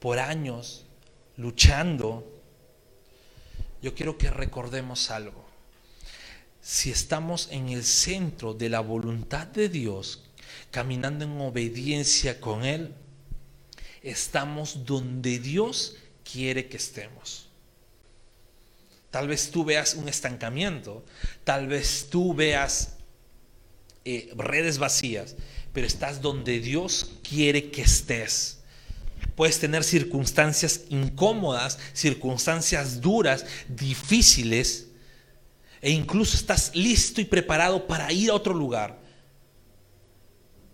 por 0.00 0.18
años, 0.18 0.84
luchando, 1.38 2.41
yo 3.82 3.94
quiero 3.94 4.16
que 4.16 4.30
recordemos 4.30 5.10
algo. 5.10 5.44
Si 6.62 6.90
estamos 6.90 7.48
en 7.50 7.68
el 7.68 7.84
centro 7.84 8.54
de 8.54 8.68
la 8.68 8.80
voluntad 8.80 9.48
de 9.48 9.68
Dios, 9.68 10.22
caminando 10.70 11.24
en 11.24 11.40
obediencia 11.40 12.40
con 12.40 12.64
Él, 12.64 12.94
estamos 14.02 14.86
donde 14.86 15.40
Dios 15.40 15.96
quiere 16.24 16.68
que 16.68 16.76
estemos. 16.76 17.48
Tal 19.10 19.28
vez 19.28 19.50
tú 19.50 19.64
veas 19.64 19.94
un 19.94 20.08
estancamiento, 20.08 21.04
tal 21.44 21.66
vez 21.66 22.08
tú 22.08 22.32
veas 22.32 22.96
eh, 24.04 24.32
redes 24.36 24.78
vacías, 24.78 25.36
pero 25.72 25.86
estás 25.86 26.22
donde 26.22 26.60
Dios 26.60 27.12
quiere 27.28 27.70
que 27.70 27.82
estés. 27.82 28.61
Puedes 29.34 29.58
tener 29.58 29.84
circunstancias 29.84 30.82
incómodas, 30.88 31.78
circunstancias 31.92 33.00
duras, 33.00 33.46
difíciles, 33.68 34.88
e 35.80 35.90
incluso 35.90 36.36
estás 36.36 36.70
listo 36.74 37.20
y 37.20 37.24
preparado 37.24 37.86
para 37.86 38.12
ir 38.12 38.30
a 38.30 38.34
otro 38.34 38.54
lugar. 38.54 39.02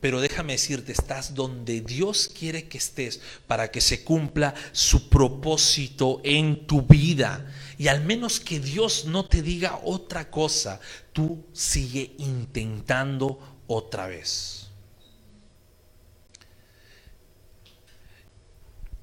Pero 0.01 0.21
déjame 0.21 0.53
decirte, 0.53 0.93
estás 0.93 1.35
donde 1.35 1.81
Dios 1.81 2.29
quiere 2.29 2.69
que 2.69 2.79
estés 2.79 3.21
para 3.49 3.71
que 3.71 3.81
se 3.81 4.05
cumpla 4.05 4.55
su 4.73 5.09
propósito 5.09 6.21
en 6.23 6.67
tu 6.67 6.83
vida. 6.83 7.53
Y 7.79 7.89
al 7.89 8.05
menos 8.05 8.39
que 8.39 8.61
Dios 8.61 9.07
no 9.07 9.25
te 9.25 9.43
diga 9.43 9.81
otra 9.83 10.31
cosa, 10.31 10.81
tú 11.13 11.45
sigue 11.53 12.15
intentando 12.19 13.63
otra 13.67 14.07
vez. 14.07 14.58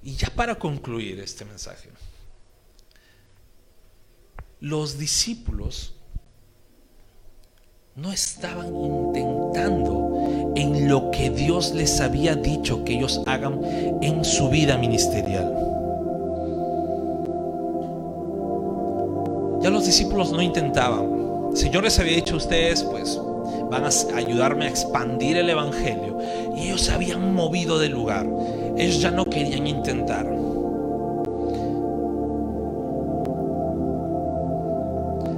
Y 0.06 0.16
ya 0.16 0.30
para 0.30 0.54
concluir 0.54 1.20
este 1.20 1.46
mensaje, 1.46 1.90
los 4.60 5.00
discípulos 5.00 5.96
no 7.96 8.12
estaban 8.12 8.68
intentando 8.76 10.54
en 10.56 10.88
lo 10.88 11.10
que 11.10 11.32
Dios 11.32 11.74
les 11.74 12.00
había 12.02 12.36
dicho 12.36 12.86
que 12.86 12.94
ellos 12.94 13.24
hagan 13.26 13.60
en 14.04 14.24
su 14.24 14.48
vida 14.50 14.78
ministerial. 14.78 15.52
Ya 19.64 19.72
los 19.72 19.88
discípulos 19.88 20.32
no 20.32 20.40
intentaban. 20.40 21.50
El 21.50 21.58
Señor 21.58 21.84
les 21.84 21.98
había 21.98 22.18
dicho 22.18 22.36
a 22.36 22.38
ustedes, 22.38 22.84
pues 22.84 23.20
van 23.70 23.86
a 23.86 23.90
ayudarme 24.16 24.66
a 24.66 24.70
expandir 24.70 25.38
el 25.38 25.50
Evangelio. 25.50 26.18
Y 26.56 26.68
ellos 26.68 26.82
se 26.82 26.94
habían 26.94 27.34
movido 27.34 27.80
del 27.80 27.92
lugar. 27.92 28.28
Ellos 28.78 29.02
ya 29.02 29.12
no 29.12 29.26
querían 29.26 29.68
intentar. 29.68 30.26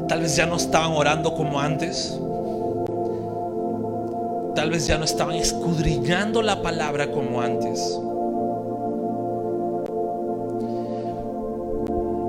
Tal 0.07 0.21
vez 0.21 0.35
ya 0.35 0.45
no 0.45 0.55
estaban 0.55 0.93
orando 0.93 1.33
como 1.33 1.59
antes. 1.59 2.17
Tal 4.55 4.71
vez 4.71 4.87
ya 4.87 4.97
no 4.97 5.05
estaban 5.05 5.35
escudriñando 5.35 6.41
la 6.41 6.61
palabra 6.61 7.11
como 7.11 7.41
antes. 7.41 7.99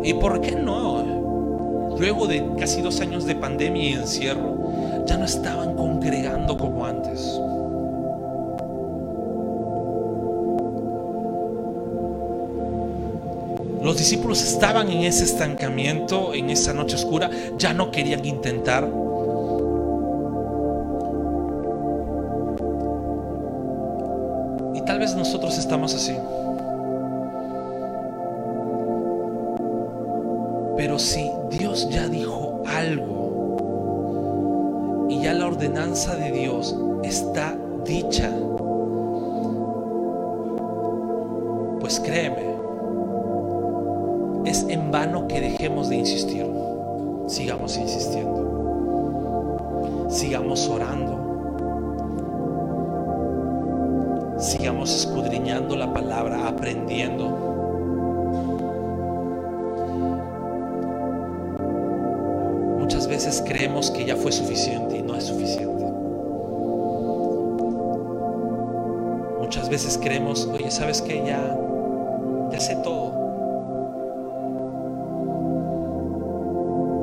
¿Y 0.04 0.14
por 0.14 0.40
qué 0.40 0.52
no? 0.52 1.96
Luego 1.98 2.26
de 2.26 2.44
casi 2.58 2.80
dos 2.80 3.00
años 3.00 3.24
de 3.24 3.34
pandemia 3.34 3.82
y 3.82 3.92
encierro, 3.92 4.67
ya 5.08 5.16
no 5.16 5.24
estaban 5.24 5.74
congregando 5.74 6.56
como 6.58 6.84
antes. 6.84 7.40
Los 13.82 13.96
discípulos 13.96 14.42
estaban 14.42 14.90
en 14.90 15.04
ese 15.04 15.24
estancamiento, 15.24 16.34
en 16.34 16.50
esa 16.50 16.74
noche 16.74 16.96
oscura, 16.96 17.30
ya 17.56 17.72
no 17.72 17.90
querían 17.90 18.24
intentar. 18.26 18.86
Y 24.74 24.82
tal 24.82 24.98
vez 24.98 25.14
nosotros 25.14 25.56
estamos 25.56 25.94
así. 25.94 26.14
Sigamos 54.38 54.94
escudriñando 54.94 55.74
la 55.74 55.92
palabra, 55.92 56.46
aprendiendo. 56.46 57.28
Muchas 62.78 63.08
veces 63.08 63.42
creemos 63.44 63.90
que 63.90 64.04
ya 64.04 64.14
fue 64.14 64.30
suficiente 64.30 64.98
y 64.98 65.02
no 65.02 65.16
es 65.16 65.24
suficiente. 65.24 65.84
Muchas 69.40 69.68
veces 69.68 69.98
creemos, 70.00 70.46
oye, 70.46 70.70
¿sabes 70.70 71.02
que 71.02 71.24
Ya, 71.24 71.58
ya 72.52 72.60
sé 72.60 72.76
todo. 72.76 73.12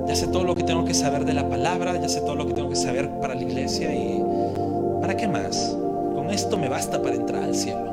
Ya 0.08 0.15
sé 0.15 0.28
todo 0.28 0.45
lo 0.45 0.56
que 0.56 0.63
tengo 0.63 0.86
que 0.86 0.93
saber 0.93 1.26
de 1.26 1.34
la 1.34 1.50
palabra, 1.50 1.98
ya 1.98 2.08
sé 2.08 2.21
todo 2.21 2.36
lo 2.36 2.48
que 2.48 2.54
tengo 2.54 2.69
que 2.69 2.78
saber 2.78 3.10
para 3.19 3.36
la 3.36 3.41
iglesia 3.41 3.93
y 3.93 4.24
¿para 5.02 5.17
qué 5.17 5.28
más? 5.28 5.76
Con 6.26 6.34
esto 6.34 6.58
me 6.58 6.68
basta 6.68 7.00
para 7.00 7.16
entrar 7.16 7.44
al 7.44 7.54
cielo. 7.54 7.85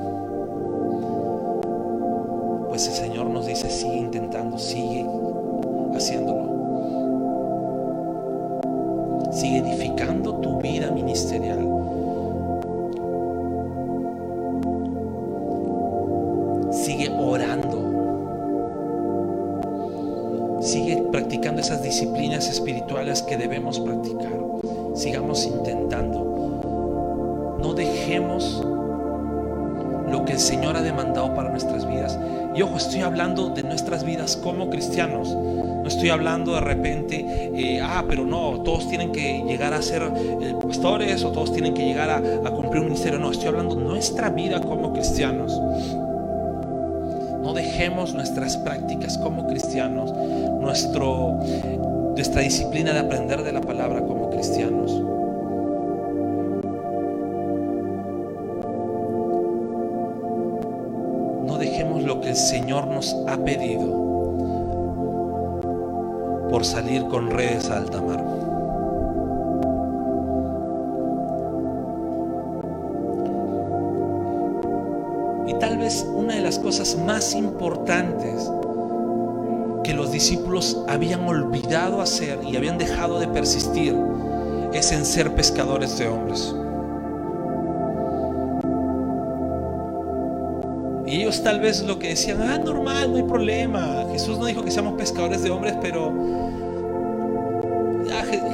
Como 34.43 34.69
cristianos. 34.69 35.35
No 35.83 35.89
estoy 35.89 36.11
hablando 36.11 36.55
de 36.55 36.61
repente, 36.61 37.51
eh, 37.55 37.81
ah, 37.83 38.05
pero 38.09 38.25
no, 38.25 38.61
todos 38.61 38.89
tienen 38.89 39.11
que 39.11 39.43
llegar 39.43 39.75
a 39.75 39.83
ser 39.83 40.03
eh, 40.03 40.55
pastores 40.63 41.25
o 41.25 41.33
todos 41.33 41.53
tienen 41.53 41.75
que 41.75 41.85
llegar 41.85 42.09
a, 42.11 42.51
cumplir 42.51 42.83
un 42.83 42.87
ministerio. 42.87 43.19
No, 43.19 43.33
estoy 43.33 43.49
hablando 43.49 43.75
de 43.75 43.83
nuestra 43.83 44.31
vida 44.31 44.61
como 44.61 44.93
cristianos. 44.93 45.61
No 47.43 47.53
dejemos 47.53 48.15
nuestras 48.15 48.57
prácticas 48.59 49.19
como 49.19 49.49
cristianos, 49.49 50.13
nuestro, 50.61 51.41
nuestra 52.15 52.43
disciplina 52.43 52.93
de 52.93 53.01
aprender 53.01 53.43
de 53.43 53.53
la 53.53 53.61
palabra 53.61 54.03
como 54.03 54.31
cristianos. 54.31 54.93
No 61.45 61.59
dejemos 61.59 62.05
lo 62.05 62.21
que 62.21 62.29
el 62.29 62.37
Señor 62.37 62.87
nos 62.87 63.17
ha 63.27 63.37
pedido 63.39 64.02
por 66.53 66.67
salir 66.67 67.07
con 67.07 67.31
redes 67.31 67.71
a 67.71 67.79
alta 67.79 67.99
mar. 68.03 68.23
Y 75.49 75.55
tal 75.59 75.79
vez 75.79 76.07
una 76.15 76.35
de 76.35 76.43
las 76.43 76.59
cosas 76.59 76.99
más 77.07 77.35
importantes 77.35 78.51
que 79.83 79.95
los 79.95 80.13
discípulos 80.13 80.85
habían 80.89 81.27
olvidado 81.27 82.03
hacer 82.03 82.41
y 82.47 82.55
habían 82.59 82.77
dejado 82.77 83.19
de 83.19 83.29
persistir 83.29 83.97
es 84.75 84.93
en 84.93 85.07
ser 85.07 85.35
pescadores 85.35 85.97
de 85.97 86.09
hombres. 86.09 86.55
Y 91.13 91.17
ellos 91.17 91.43
tal 91.43 91.61
vez 91.61 91.83
lo 91.83 91.99
que 91.99 92.09
decían, 92.09 92.41
ah, 92.41 92.57
normal, 92.57 93.11
no 93.11 93.19
hay 93.19 93.23
problema. 93.25 94.07
Jesús 94.11 94.39
no 94.39 94.47
dijo 94.47 94.65
que 94.65 94.71
seamos 94.71 94.95
pescadores 94.95 95.43
de 95.43 95.51
hombres, 95.51 95.75
pero 95.83 96.11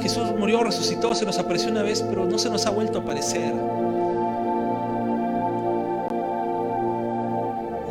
Jesús 0.01 0.33
murió, 0.37 0.61
resucitó, 0.61 1.15
se 1.15 1.25
nos 1.25 1.39
apareció 1.39 1.71
una 1.71 1.83
vez, 1.83 2.01
pero 2.01 2.25
no 2.25 2.37
se 2.37 2.49
nos 2.49 2.65
ha 2.65 2.71
vuelto 2.71 2.99
a 2.99 3.01
aparecer. 3.01 3.53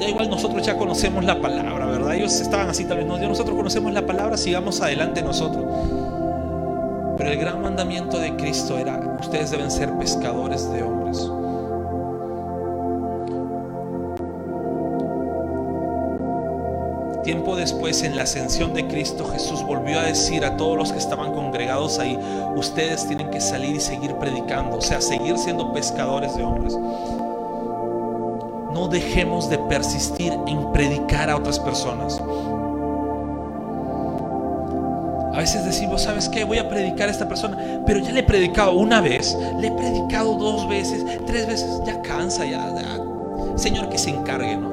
Ya 0.00 0.08
igual 0.10 0.28
nosotros 0.28 0.66
ya 0.66 0.76
conocemos 0.76 1.24
la 1.24 1.40
palabra, 1.40 1.86
¿verdad? 1.86 2.14
Ellos 2.16 2.38
estaban 2.38 2.68
así 2.68 2.84
tal 2.84 2.98
vez, 2.98 3.06
no, 3.06 3.16
nosotros 3.16 3.56
conocemos 3.56 3.94
la 3.94 4.04
palabra, 4.04 4.36
sigamos 4.36 4.82
adelante 4.82 5.22
nosotros. 5.22 5.64
Pero 7.16 7.30
el 7.30 7.38
gran 7.38 7.62
mandamiento 7.62 8.18
de 8.18 8.36
Cristo 8.36 8.76
era, 8.76 9.16
ustedes 9.18 9.50
deben 9.50 9.70
ser 9.70 9.96
pescadores 9.96 10.70
de 10.70 10.82
hombres. 10.82 11.30
Tiempo 17.28 17.56
después, 17.56 18.02
en 18.04 18.16
la 18.16 18.22
ascensión 18.22 18.72
de 18.72 18.88
Cristo, 18.88 19.28
Jesús 19.28 19.62
volvió 19.62 20.00
a 20.00 20.04
decir 20.04 20.46
a 20.46 20.56
todos 20.56 20.78
los 20.78 20.92
que 20.92 20.98
estaban 20.98 21.34
congregados 21.34 21.98
ahí, 21.98 22.18
ustedes 22.56 23.06
tienen 23.06 23.28
que 23.28 23.38
salir 23.38 23.76
y 23.76 23.80
seguir 23.80 24.14
predicando, 24.14 24.78
o 24.78 24.80
sea, 24.80 25.02
seguir 25.02 25.36
siendo 25.36 25.70
pescadores 25.74 26.34
de 26.34 26.42
hombres. 26.42 26.74
No 28.72 28.88
dejemos 28.90 29.50
de 29.50 29.58
persistir 29.58 30.32
en 30.46 30.72
predicar 30.72 31.28
a 31.28 31.36
otras 31.36 31.58
personas. 31.58 32.18
A 35.34 35.38
veces 35.38 35.66
decimos, 35.66 36.04
¿sabes 36.04 36.30
qué? 36.30 36.44
Voy 36.44 36.56
a 36.56 36.66
predicar 36.66 37.08
a 37.08 37.12
esta 37.12 37.28
persona, 37.28 37.82
pero 37.84 38.00
ya 38.00 38.10
le 38.10 38.20
he 38.20 38.22
predicado 38.22 38.72
una 38.72 39.02
vez, 39.02 39.36
le 39.60 39.66
he 39.66 39.72
predicado 39.72 40.32
dos 40.32 40.66
veces, 40.66 41.04
tres 41.26 41.46
veces, 41.46 41.82
ya 41.84 42.00
cansa, 42.00 42.46
ya. 42.46 42.74
Señor, 43.56 43.90
que 43.90 43.98
se 43.98 44.08
encargue, 44.08 44.56
¿no? 44.56 44.67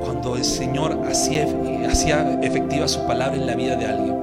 Cuando 0.00 0.36
el 0.36 0.44
Señor 0.44 0.98
hacía 1.06 1.44
efectiva 2.42 2.88
su 2.88 3.04
palabra 3.06 3.36
en 3.36 3.46
la 3.46 3.54
vida 3.54 3.76
de 3.76 3.86
alguien. 3.86 4.14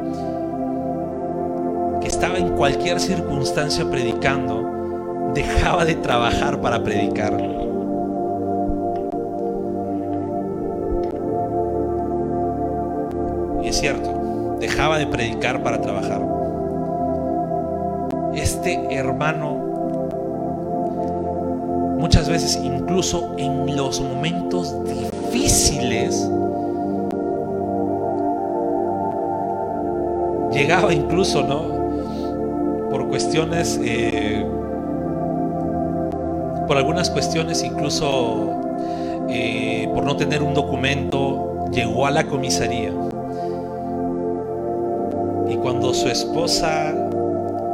Que 2.01 2.07
estaba 2.07 2.37
en 2.37 2.55
cualquier 2.55 2.99
circunstancia 2.99 3.89
predicando, 3.89 5.31
dejaba 5.33 5.85
de 5.85 5.95
trabajar 5.95 6.59
para 6.61 6.83
predicar. 6.83 7.39
Y 13.63 13.67
es 13.67 13.79
cierto, 13.79 14.57
dejaba 14.59 14.97
de 14.97 15.07
predicar 15.07 15.61
para 15.61 15.81
trabajar. 15.81 16.21
Este 18.33 18.95
hermano 18.95 19.60
muchas 22.11 22.27
veces 22.27 22.59
incluso 22.61 23.35
en 23.37 23.73
los 23.77 24.01
momentos 24.01 24.75
difíciles 24.83 26.29
llegaba 30.51 30.93
incluso, 30.93 31.41
¿no? 31.41 32.89
Por 32.89 33.07
cuestiones, 33.07 33.79
eh, 33.81 34.45
por 36.67 36.75
algunas 36.75 37.09
cuestiones 37.09 37.63
incluso 37.63 38.59
eh, 39.29 39.89
por 39.95 40.03
no 40.03 40.17
tener 40.17 40.43
un 40.43 40.53
documento, 40.53 41.65
llegó 41.71 42.05
a 42.07 42.11
la 42.11 42.25
comisaría. 42.25 42.91
Y 45.49 45.55
cuando 45.55 45.93
su 45.93 46.09
esposa 46.09 46.93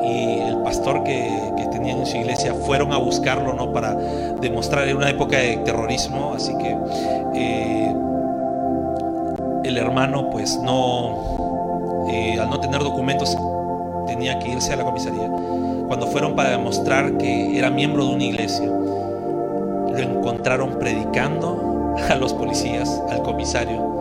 y 0.04 0.42
el 0.42 0.58
pastor 0.62 1.04
que, 1.04 1.57
tenían 1.78 2.00
en 2.00 2.06
su 2.08 2.18
iglesia 2.18 2.54
fueron 2.54 2.92
a 2.92 2.98
buscarlo, 2.98 3.54
¿no? 3.54 3.72
Para 3.72 3.94
demostrar 4.42 4.88
en 4.88 4.98
una 4.98 5.10
época 5.10 5.38
de 5.38 5.58
terrorismo, 5.58 6.34
así 6.36 6.58
que 6.58 6.76
eh, 7.36 7.96
el 9.64 9.78
hermano, 9.78 10.30
pues 10.32 10.58
no, 10.58 12.08
eh, 12.10 12.40
al 12.40 12.50
no 12.50 12.60
tener 12.60 12.82
documentos, 12.82 13.38
tenía 14.08 14.40
que 14.40 14.50
irse 14.50 14.74
a 14.74 14.78
la 14.78 14.84
comisaría. 14.84 15.30
Cuando 15.88 16.08
fueron 16.08 16.36
para 16.36 16.50
demostrar 16.50 17.18
que 17.18 17.58
era 17.58 17.70
miembro 17.70 18.06
de 18.06 18.16
una 18.16 18.24
iglesia, 18.24 18.66
lo 18.66 19.98
encontraron 19.98 20.80
predicando 20.80 21.96
a 22.10 22.16
los 22.16 22.34
policías, 22.34 23.02
al 23.12 23.22
comisario. 23.22 23.96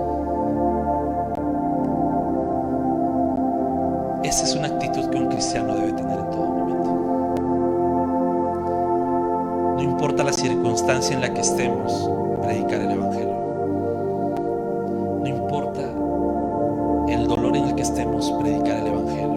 Esa 4.25 4.45
es 4.45 4.57
una 4.57 4.69
actitud 4.69 5.09
que 5.11 5.19
un 5.19 5.29
cristiano 5.29 5.75
debe 5.75 5.93
tener 5.93 6.19
en 6.19 6.31
todo 6.31 6.46
importa 10.07 10.23
la 10.23 10.33
circunstancia 10.33 11.17
en 11.17 11.21
la 11.21 11.35
que 11.35 11.41
estemos, 11.41 12.09
predicar 12.41 12.81
el 12.81 12.93
Evangelio. 12.93 13.35
No 15.21 15.27
importa 15.27 15.83
el 17.09 17.27
dolor 17.27 17.57
en 17.57 17.65
el 17.65 17.75
que 17.75 17.83
estemos, 17.83 18.31
predicar 18.41 18.77
el 18.77 18.87
Evangelio. 18.87 19.37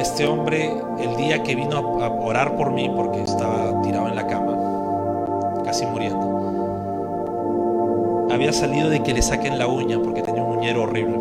Este 0.00 0.26
hombre, 0.26 0.72
el 0.98 1.16
día 1.18 1.42
que 1.42 1.54
vino 1.54 1.76
a 1.76 2.08
orar 2.08 2.56
por 2.56 2.72
mí, 2.72 2.90
porque 2.96 3.20
estaba 3.20 3.82
tirado 3.82 4.08
en 4.08 4.16
la 4.16 4.26
cama, 4.26 4.56
casi 5.66 5.84
muriendo, 5.84 6.24
había 8.30 8.54
salido 8.54 8.88
de 8.88 9.02
que 9.02 9.12
le 9.12 9.20
saquen 9.20 9.58
la 9.58 9.66
uña 9.66 10.00
porque 10.02 10.22
tenía 10.22 10.42
un 10.42 10.56
uñero 10.56 10.84
horrible. 10.84 11.20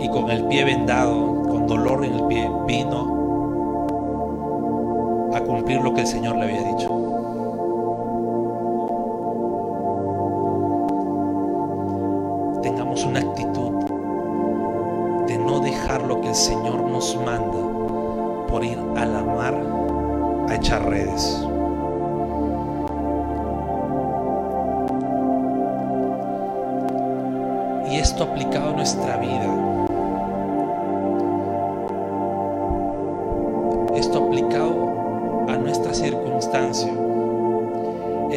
Y 0.00 0.08
con 0.08 0.28
el 0.30 0.46
pie 0.46 0.64
vendado, 0.64 1.44
con 1.44 1.68
dolor 1.68 2.04
en 2.04 2.14
el 2.14 2.24
pie, 2.24 2.50
vino 2.66 3.17
lo 5.76 5.92
que 5.92 6.00
el 6.00 6.06
Señor 6.06 6.36
le 6.36 6.44
había 6.44 6.62
dicho. 6.62 6.87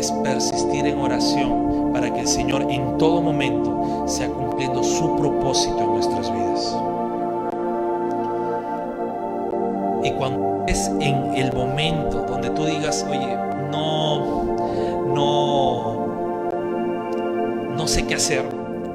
Es 0.01 0.11
persistir 0.23 0.87
en 0.87 0.97
oración 0.97 1.91
para 1.93 2.11
que 2.11 2.21
el 2.21 2.27
Señor 2.27 2.65
en 2.71 2.97
todo 2.97 3.21
momento 3.21 4.05
sea 4.07 4.27
cumpliendo 4.29 4.83
su 4.83 5.15
propósito 5.15 5.77
en 5.77 5.91
nuestras 5.91 6.33
vidas. 6.33 6.75
Y 10.03 10.09
cuando 10.17 10.65
es 10.67 10.87
en 10.99 11.35
el 11.35 11.53
momento 11.53 12.25
donde 12.27 12.49
tú 12.49 12.65
digas, 12.65 13.05
oye, 13.07 13.37
no, 13.71 14.43
no, 15.13 16.07
no 17.77 17.87
sé 17.87 18.07
qué 18.07 18.15
hacer, 18.15 18.43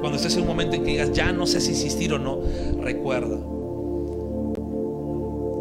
cuando 0.01 0.17
estés 0.17 0.35
en 0.35 0.43
un 0.43 0.49
momento 0.49 0.75
en 0.75 0.83
que 0.83 0.91
digas, 0.91 1.13
ya 1.13 1.31
no 1.31 1.47
sé 1.47 1.61
si 1.61 1.71
insistir 1.71 2.13
o 2.15 2.19
no, 2.19 2.41
recuerda 2.81 3.39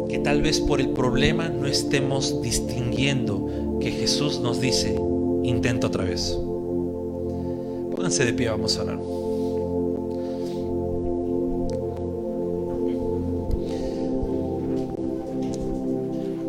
que 0.08 0.18
tal 0.18 0.42
vez 0.42 0.58
por 0.58 0.80
el 0.80 0.88
problema 0.88 1.48
no 1.48 1.68
estemos 1.68 2.42
distinguiendo 2.42 3.78
que 3.80 3.92
Jesús 3.92 4.40
nos 4.40 4.60
dice, 4.60 5.05
intenta 5.48 5.86
otra 5.86 6.04
vez. 6.04 6.38
Pónganse 7.90 8.24
de 8.24 8.32
pie, 8.32 8.48
vamos 8.48 8.76
a 8.78 8.82
orar. 8.82 8.98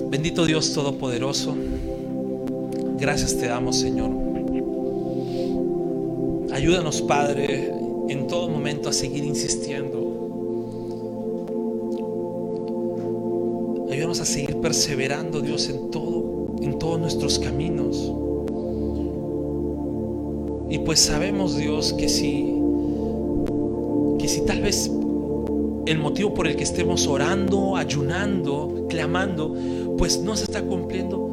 Bendito 0.10 0.46
Dios 0.46 0.74
Todopoderoso, 0.74 1.56
gracias 2.98 3.38
te 3.38 3.48
damos 3.48 3.78
Señor. 3.78 4.10
Ayúdanos 6.52 7.02
Padre 7.04 7.72
en 8.10 8.28
todo 8.28 8.50
momento 8.50 8.90
a 8.90 8.94
seguir 8.94 9.24
insistiendo. 9.24 10.08
Ayúdanos 13.92 14.20
a 14.22 14.26
seguir 14.26 14.58
perseverando 14.58 15.42
Dios 15.42 15.70
en 15.70 15.92
todo, 15.92 16.56
en 16.62 16.80
todos 16.80 17.00
nuestros 17.00 17.40
caminos. 17.40 18.12
Y 20.70 20.80
pues 20.80 21.00
sabemos, 21.00 21.56
Dios, 21.56 21.94
que 21.94 22.10
si, 22.10 22.54
que 24.20 24.28
si 24.28 24.42
tal 24.46 24.62
vez 24.62 24.92
el 25.86 25.98
motivo 26.00 26.34
por 26.34 26.48
el 26.48 26.58
que 26.58 26.64
estemos 26.64 27.08
orando, 27.08 27.78
ayunando, 27.78 28.86
clamando, 28.90 29.56
pues 29.98 30.22
no 30.22 30.36
se 30.36 30.44
está 30.44 30.62
cumpliendo, 30.62 31.28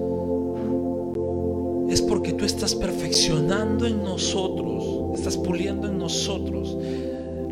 es 1.90 2.00
porque 2.00 2.32
tú 2.32 2.44
estás 2.44 2.74
perfeccionando 2.74 3.86
en 3.86 4.02
nosotros, 4.02 5.18
estás 5.18 5.36
puliendo 5.36 5.88
en 5.88 5.98
nosotros 5.98 6.76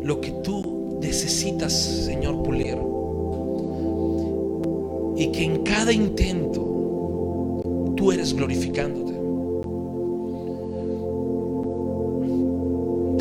lo 0.01 0.21
que 0.21 0.31
tú 0.31 0.97
necesitas, 1.01 1.73
Señor, 1.73 2.41
pulir. 2.43 2.77
Y 5.15 5.27
que 5.31 5.43
en 5.43 5.63
cada 5.63 5.91
intento 5.91 7.61
tú 7.95 8.11
eres 8.11 8.33
glorificándote. 8.33 9.12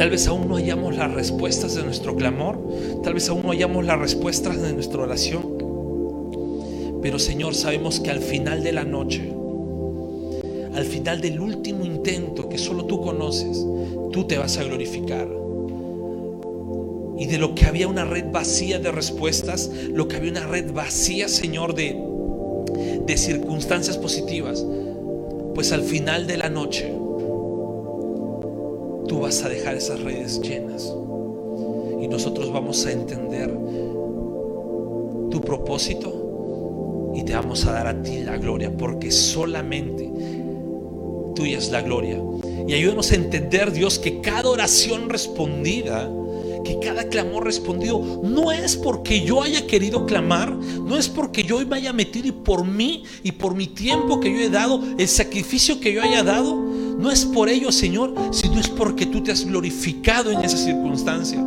Tal 0.03 0.11
vez 0.11 0.27
aún 0.27 0.49
no 0.49 0.57
hayamos 0.57 0.97
las 0.97 1.15
respuestas 1.15 1.77
de 1.77 1.85
nuestro 1.85 2.17
clamor, 2.17 2.59
tal 3.05 3.15
vez 3.15 3.29
aún 3.29 3.43
no 3.45 3.53
hayamos 3.53 3.85
las 3.85 4.01
respuestas 4.01 4.61
de 4.61 4.73
nuestra 4.73 5.01
oración, 5.01 6.99
pero 7.01 7.21
Señor, 7.21 7.55
sabemos 7.55 8.01
que 8.01 8.11
al 8.11 8.19
final 8.19 8.65
de 8.65 8.73
la 8.73 8.83
noche, 8.83 9.33
al 10.75 10.85
final 10.87 11.21
del 11.21 11.39
último 11.39 11.85
intento 11.85 12.49
que 12.49 12.59
solo 12.59 12.87
tú 12.87 13.01
conoces, 13.01 13.65
tú 14.11 14.25
te 14.27 14.39
vas 14.39 14.59
a 14.59 14.65
glorificar. 14.65 15.29
Y 17.17 17.27
de 17.27 17.39
lo 17.39 17.55
que 17.55 17.67
había 17.67 17.87
una 17.87 18.05
red 18.05 18.25
vacía 18.33 18.81
de 18.81 18.91
respuestas, 18.91 19.71
lo 19.89 20.09
que 20.09 20.17
había 20.17 20.33
una 20.33 20.49
red 20.49 20.73
vacía, 20.73 21.29
Señor, 21.29 21.77
de, 21.77 21.97
de 23.07 23.17
circunstancias 23.17 23.99
positivas, 23.99 24.67
pues 25.55 25.71
al 25.71 25.85
final 25.85 26.27
de 26.27 26.39
la 26.39 26.49
noche, 26.49 26.93
tú 29.13 29.21
vas 29.21 29.43
a 29.45 29.51
dejar 29.51 29.75
esas 29.75 30.01
redes 30.01 30.41
llenas. 30.41 30.91
Y 32.01 32.09
nosotros 32.09 32.51
vamos 32.51 32.87
a 32.87 32.93
entender 32.93 33.55
tu 35.31 35.39
propósito 35.43 37.13
y 37.15 37.23
te 37.23 37.35
vamos 37.35 37.67
a 37.67 37.73
dar 37.73 37.89
a 37.89 38.03
ti 38.03 38.21
la 38.25 38.39
gloria, 38.39 38.75
porque 38.75 39.11
solamente 39.11 40.11
tuya 41.37 41.59
es 41.59 41.71
la 41.71 41.83
gloria. 41.83 42.23
Y 42.67 42.73
ayúdanos 42.73 43.13
a 43.13 43.17
entender, 43.17 43.71
Dios, 43.71 43.99
que 43.99 44.23
cada 44.23 44.49
oración 44.49 45.11
respondida, 45.11 46.11
que 46.65 46.79
cada 46.79 47.07
clamor 47.09 47.45
respondido, 47.45 48.23
no 48.25 48.51
es 48.51 48.77
porque 48.77 49.21
yo 49.21 49.43
haya 49.43 49.67
querido 49.67 50.07
clamar, 50.07 50.53
no 50.55 50.97
es 50.97 51.11
porque 51.11 51.43
yo 51.43 51.59
me 51.59 51.67
vaya 51.67 51.93
metido 51.93 52.29
y 52.29 52.33
por 52.33 52.65
mí 52.65 53.05
y 53.23 53.33
por 53.33 53.55
mi 53.55 53.67
tiempo 53.67 54.21
que 54.21 54.33
yo 54.33 54.41
he 54.41 54.49
dado, 54.49 54.81
el 54.97 55.09
sacrificio 55.09 55.81
que 55.81 55.93
yo 55.93 56.01
haya 56.01 56.23
dado, 56.23 56.72
no 57.03 57.11
es 57.11 57.25
por 57.25 57.49
ello, 57.49 57.73
Señor, 57.73 58.15
sino 58.31 58.61
es 58.61 58.69
porque 58.69 59.07
tú 59.07 59.23
te 59.23 59.33
has 59.33 59.45
glorificado 59.45 60.31
en 60.31 60.45
esa 60.45 60.57
circunstancia. 60.57 61.45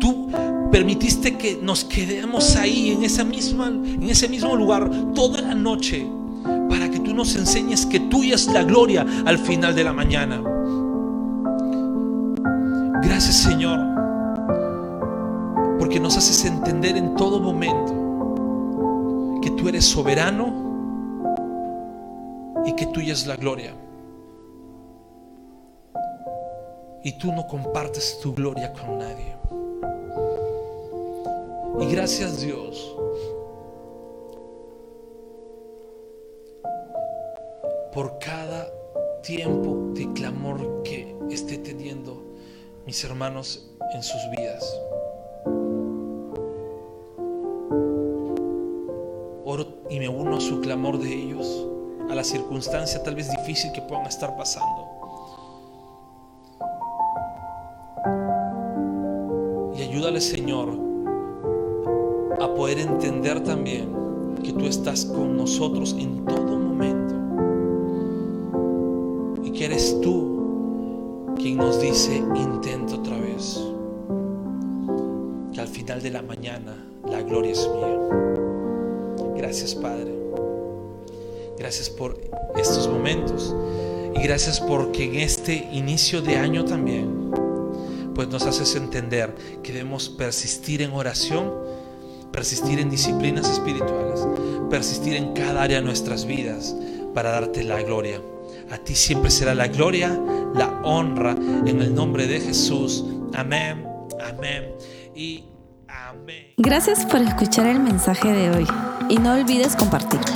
Tú 0.00 0.30
permitiste 0.72 1.36
que 1.36 1.60
nos 1.62 1.84
quedemos 1.84 2.56
ahí 2.56 2.92
en 2.92 3.04
en 3.04 4.10
ese 4.10 4.28
mismo 4.28 4.56
lugar 4.56 4.90
toda 5.14 5.42
la 5.42 5.54
noche 5.54 6.06
para 6.70 6.90
que 6.90 7.00
tú 7.00 7.14
nos 7.14 7.36
enseñes 7.36 7.84
que 7.84 8.00
tuya 8.00 8.36
es 8.36 8.46
la 8.46 8.62
gloria 8.62 9.04
al 9.26 9.38
final 9.38 9.74
de 9.74 9.84
la 9.84 9.92
mañana. 9.92 10.42
Gracias 13.02 13.36
Señor, 13.36 13.78
porque 15.78 16.00
nos 16.00 16.16
haces 16.16 16.46
entender 16.46 16.96
en 16.96 17.14
todo 17.16 17.38
momento 17.38 19.40
que 19.42 19.50
tú 19.50 19.68
eres 19.68 19.84
soberano 19.84 20.64
y 22.64 22.74
que 22.74 22.86
tuya 22.86 23.12
es 23.12 23.26
la 23.26 23.36
gloria. 23.36 23.74
Y 27.06 27.12
tú 27.12 27.30
no 27.30 27.46
compartes 27.46 28.18
tu 28.20 28.34
gloria 28.34 28.72
con 28.72 28.98
nadie. 28.98 29.36
Y 31.80 31.86
gracias 31.94 32.40
Dios 32.40 32.96
por 37.92 38.18
cada 38.18 38.68
tiempo 39.22 39.92
de 39.94 40.12
clamor 40.14 40.82
que 40.82 41.16
esté 41.30 41.58
teniendo 41.58 42.24
mis 42.86 43.04
hermanos 43.04 43.70
en 43.94 44.02
sus 44.02 44.28
vidas. 44.36 44.64
Oro 49.44 49.68
y 49.88 50.00
me 50.00 50.08
uno 50.08 50.38
a 50.38 50.40
su 50.40 50.60
clamor 50.60 50.98
de 50.98 51.14
ellos, 51.14 51.68
a 52.10 52.16
la 52.16 52.24
circunstancia 52.24 53.00
tal 53.04 53.14
vez 53.14 53.30
difícil 53.30 53.70
que 53.70 53.82
puedan 53.82 54.06
estar 54.06 54.36
pasando. 54.36 54.85
Ayúdale, 60.06 60.20
Señor, 60.20 60.68
a 62.40 62.54
poder 62.54 62.78
entender 62.78 63.42
también 63.42 63.88
que 64.42 64.52
tú 64.52 64.66
estás 64.66 65.04
con 65.04 65.36
nosotros 65.36 65.96
en 65.98 66.24
todo 66.24 66.56
que 69.56 69.64
eres 69.64 69.98
tú 70.02 71.34
quien 71.36 71.56
nos 71.56 71.80
dice 71.80 72.22
intento 72.34 72.96
otra 72.96 73.18
vez. 73.18 73.58
Que 75.52 75.60
al 75.62 75.68
final 75.68 76.02
de 76.02 76.10
la 76.10 76.20
mañana 76.20 76.76
la 77.08 77.22
gloria 77.22 77.52
es 77.52 77.66
mía. 77.74 77.98
Gracias 79.34 79.74
Padre. 79.74 80.14
Gracias 81.58 81.88
por 81.88 82.20
estos 82.56 82.86
momentos. 82.86 83.56
Y 84.14 84.22
gracias 84.22 84.60
porque 84.60 85.04
en 85.04 85.14
este 85.16 85.68
inicio 85.72 86.20
de 86.20 86.36
año 86.36 86.64
también, 86.66 87.30
pues 88.16 88.28
nos 88.28 88.46
haces 88.46 88.74
entender 88.76 89.34
que 89.62 89.74
debemos 89.74 90.08
persistir 90.08 90.80
en 90.80 90.92
oración, 90.92 91.52
persistir 92.32 92.80
en 92.80 92.88
disciplinas 92.88 93.48
espirituales, 93.48 94.26
persistir 94.70 95.16
en 95.16 95.34
cada 95.34 95.62
área 95.62 95.80
de 95.80 95.84
nuestras 95.84 96.24
vidas 96.24 96.74
para 97.14 97.32
darte 97.32 97.62
la 97.62 97.82
gloria. 97.82 98.22
A 98.70 98.78
ti 98.78 98.94
siempre 98.94 99.30
será 99.30 99.54
la 99.54 99.68
gloria, 99.68 100.18
la 100.54 100.80
honra 100.82 101.32
en 101.32 101.82
el 101.82 101.94
nombre 101.94 102.26
de 102.26 102.40
Jesús. 102.40 103.04
Amén, 103.34 103.86
amén 104.26 104.72
y 105.14 105.44
amén. 105.86 106.54
Gracias 106.56 107.04
por 107.04 107.20
escuchar 107.20 107.66
el 107.66 107.80
mensaje 107.80 108.32
de 108.32 108.50
hoy 108.50 108.66
y 109.10 109.18
no 109.18 109.34
olvides 109.34 109.76
compartirlo. 109.76 110.35